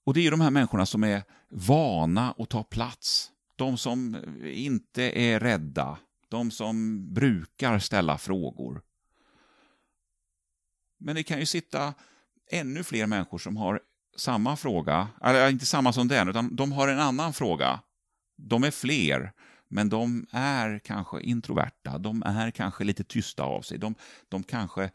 Och 0.04 0.14
det 0.14 0.26
är 0.26 0.30
de 0.30 0.40
här 0.40 0.50
människorna 0.50 0.86
som 0.86 1.04
är 1.04 1.22
vana 1.48 2.34
att 2.38 2.48
ta 2.48 2.62
plats. 2.62 3.32
De 3.56 3.78
som 3.78 4.16
inte 4.44 5.02
är 5.20 5.40
rädda. 5.40 5.98
De 6.28 6.50
som 6.50 7.06
brukar 7.14 7.78
ställa 7.78 8.18
frågor. 8.18 8.82
Men 10.98 11.14
det 11.14 11.22
kan 11.22 11.38
ju 11.38 11.46
sitta 11.46 11.94
ännu 12.50 12.84
fler 12.84 13.06
människor 13.06 13.38
som 13.38 13.56
har 13.56 13.80
samma 14.16 14.56
fråga, 14.56 15.08
eller 15.22 15.50
inte 15.50 15.66
samma 15.66 15.92
som 15.92 16.08
den, 16.08 16.28
utan 16.28 16.56
de 16.56 16.72
har 16.72 16.88
en 16.88 17.00
annan 17.00 17.32
fråga. 17.32 17.80
De 18.36 18.64
är 18.64 18.70
fler, 18.70 19.32
men 19.68 19.88
de 19.88 20.26
är 20.30 20.78
kanske 20.78 21.20
introverta, 21.20 21.98
de 21.98 22.22
är 22.22 22.50
kanske 22.50 22.84
lite 22.84 23.04
tysta 23.04 23.42
av 23.42 23.62
sig, 23.62 23.78
de, 23.78 23.94
de 24.28 24.42
kanske 24.42 24.90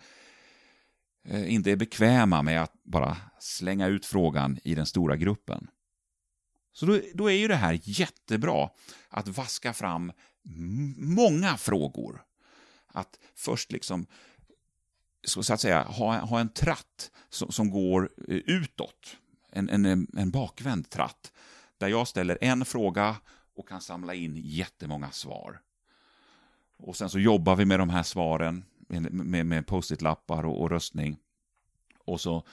eh, 1.26 1.54
inte 1.54 1.72
är 1.72 1.76
bekväma 1.76 2.42
med 2.42 2.62
att 2.62 2.74
bara 2.84 3.18
slänga 3.40 3.88
ut 3.88 4.06
frågan 4.06 4.60
i 4.64 4.76
den 4.76 4.86
stora 4.86 5.16
gruppen. 5.16 5.68
Så 6.72 6.86
då, 6.86 7.00
då 7.14 7.32
är 7.32 7.36
ju 7.36 7.48
det 7.48 7.56
här 7.56 7.80
jättebra, 7.84 8.70
att 9.10 9.28
vaska 9.28 9.74
fram 9.74 10.12
många 10.98 11.58
frågor. 11.58 12.24
Att 12.88 13.20
först 13.36 13.72
liksom 13.72 14.06
så 15.24 15.54
att 15.54 15.62
säga, 15.62 15.84
ha, 15.84 16.18
ha 16.18 16.40
en 16.40 16.50
tratt 16.50 17.12
som, 17.30 17.52
som 17.52 17.70
går 17.70 18.10
eh, 18.28 18.36
utåt. 18.36 19.18
En, 19.52 19.70
en, 19.70 20.08
en 20.18 20.32
bakvänd 20.32 20.90
tratt. 20.90 21.32
Där 21.78 21.88
jag 21.88 22.08
ställer 22.08 22.38
en 22.42 22.66
fråga 22.66 23.16
och 23.56 23.68
kan 23.68 23.82
samla 23.82 24.14
in 24.14 24.38
jättemånga 24.38 25.12
svar. 25.12 25.62
Och 26.78 26.96
sen 26.96 27.10
så 27.10 27.20
jobbar 27.20 27.56
vi 27.56 27.66
med 27.66 27.80
de 27.80 27.90
här 27.90 28.04
svaren 28.04 28.66
med, 28.78 29.14
med, 29.14 29.46
med 29.46 29.68
post-it-lappar 29.68 30.46
och, 30.46 30.62
och 30.62 30.70
röstning. 30.70 31.18
Och 32.06 32.22
så 32.22 32.44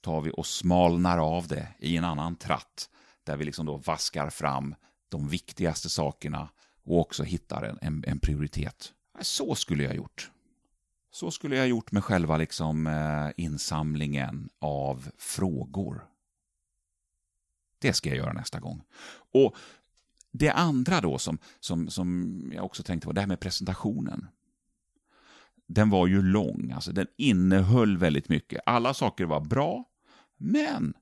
tar 0.00 0.20
vi 0.20 0.30
och 0.30 0.46
smalnar 0.46 1.18
av 1.18 1.48
det 1.48 1.68
i 1.78 1.96
en 1.96 2.04
annan 2.04 2.36
tratt 2.36 2.88
där 3.24 3.36
vi 3.36 3.44
liksom 3.44 3.66
då 3.66 3.76
vaskar 3.76 4.30
fram 4.30 4.74
de 5.08 5.28
viktigaste 5.28 5.88
sakerna 5.88 6.48
och 6.84 7.00
också 7.00 7.22
hittar 7.22 7.62
en, 7.62 7.78
en, 7.82 8.04
en 8.06 8.18
prioritet. 8.18 8.92
Så 9.20 9.54
skulle 9.54 9.84
jag 9.84 9.96
gjort. 9.96 10.30
Så 11.10 11.30
skulle 11.30 11.56
jag 11.56 11.68
gjort 11.68 11.92
med 11.92 12.04
själva 12.04 12.36
liksom, 12.36 12.86
eh, 12.86 13.30
insamlingen 13.36 14.48
av 14.58 15.10
frågor. 15.18 16.04
Det 17.78 17.92
ska 17.92 18.08
jag 18.08 18.18
göra 18.18 18.32
nästa 18.32 18.60
gång. 18.60 18.82
Och 19.32 19.56
Det 20.30 20.50
andra 20.50 21.00
då 21.00 21.18
som, 21.18 21.38
som, 21.60 21.90
som 21.90 22.52
jag 22.54 22.64
också 22.64 22.82
tänkte 22.82 23.06
på, 23.06 23.12
det 23.12 23.20
här 23.20 23.28
med 23.28 23.40
presentationen. 23.40 24.28
Den 25.66 25.90
var 25.90 26.06
ju 26.06 26.22
lång, 26.22 26.72
alltså 26.72 26.92
den 26.92 27.06
innehöll 27.16 27.98
väldigt 27.98 28.28
mycket. 28.28 28.60
Alla 28.66 28.94
saker 28.94 29.24
var 29.24 29.40
bra, 29.40 29.84
men 30.36 30.94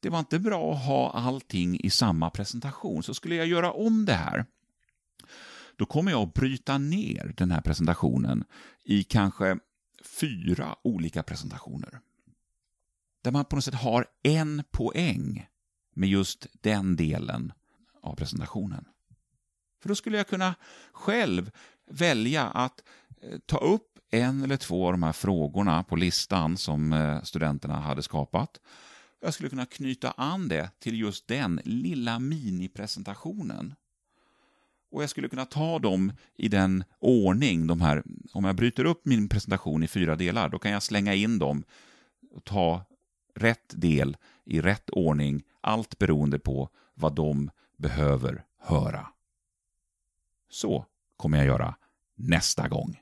det 0.00 0.10
var 0.10 0.18
inte 0.18 0.38
bra 0.38 0.72
att 0.72 0.84
ha 0.84 1.10
allting 1.10 1.80
i 1.80 1.90
samma 1.90 2.30
presentation. 2.30 3.02
Så 3.02 3.14
skulle 3.14 3.34
jag 3.34 3.46
göra 3.46 3.72
om 3.72 4.04
det 4.04 4.12
här 4.14 4.44
då 5.78 5.86
kommer 5.86 6.10
jag 6.10 6.22
att 6.22 6.34
bryta 6.34 6.78
ner 6.78 7.34
den 7.36 7.50
här 7.50 7.60
presentationen 7.60 8.44
i 8.84 9.04
kanske 9.04 9.58
fyra 10.04 10.76
olika 10.82 11.22
presentationer. 11.22 12.00
Där 13.22 13.30
man 13.30 13.44
på 13.44 13.56
något 13.56 13.64
sätt 13.64 13.74
har 13.74 14.06
en 14.22 14.64
poäng 14.70 15.46
med 15.94 16.08
just 16.08 16.46
den 16.52 16.96
delen 16.96 17.52
av 18.02 18.14
presentationen. 18.16 18.84
För 19.82 19.88
då 19.88 19.94
skulle 19.94 20.16
jag 20.16 20.28
kunna 20.28 20.54
själv 20.92 21.50
välja 21.90 22.44
att 22.44 22.82
eh, 23.22 23.38
ta 23.46 23.58
upp 23.58 23.98
en 24.10 24.42
eller 24.42 24.56
två 24.56 24.86
av 24.86 24.92
de 24.92 25.02
här 25.02 25.12
frågorna 25.12 25.82
på 25.82 25.96
listan 25.96 26.56
som 26.56 26.92
eh, 26.92 27.22
studenterna 27.22 27.80
hade 27.80 28.02
skapat. 28.02 28.60
Jag 29.20 29.34
skulle 29.34 29.48
kunna 29.48 29.66
knyta 29.66 30.10
an 30.10 30.48
det 30.48 30.70
till 30.78 31.00
just 31.00 31.28
den 31.28 31.60
lilla 31.64 32.18
minipresentationen 32.18 33.74
och 34.90 35.02
jag 35.02 35.10
skulle 35.10 35.28
kunna 35.28 35.44
ta 35.44 35.78
dem 35.78 36.12
i 36.36 36.48
den 36.48 36.84
ordning, 36.98 37.66
de 37.66 37.80
här, 37.80 38.02
om 38.32 38.44
jag 38.44 38.56
bryter 38.56 38.84
upp 38.84 39.00
min 39.04 39.28
presentation 39.28 39.82
i 39.82 39.88
fyra 39.88 40.16
delar, 40.16 40.48
då 40.48 40.58
kan 40.58 40.70
jag 40.70 40.82
slänga 40.82 41.14
in 41.14 41.38
dem 41.38 41.64
och 42.30 42.44
ta 42.44 42.84
rätt 43.34 43.72
del 43.80 44.16
i 44.44 44.60
rätt 44.60 44.90
ordning, 44.90 45.42
allt 45.60 45.98
beroende 45.98 46.38
på 46.38 46.68
vad 46.94 47.14
de 47.14 47.50
behöver 47.76 48.44
höra. 48.58 49.06
Så 50.50 50.86
kommer 51.16 51.38
jag 51.38 51.46
göra 51.46 51.74
nästa 52.16 52.68
gång. 52.68 53.00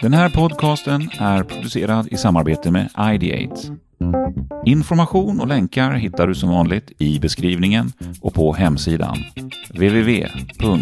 Den 0.00 0.14
här 0.14 0.28
podcasten 0.28 1.10
är 1.18 1.42
producerad 1.42 2.08
i 2.10 2.16
samarbete 2.16 2.70
med 2.70 2.88
Ideate. 3.14 3.60
Information 4.66 5.40
och 5.40 5.48
länkar 5.48 5.92
hittar 5.92 6.26
du 6.26 6.34
som 6.34 6.48
vanligt 6.48 6.92
i 6.98 7.18
beskrivningen 7.20 7.92
och 8.20 8.34
på 8.34 8.52
hemsidan 8.52 9.16
www.ideate.se 9.70 10.78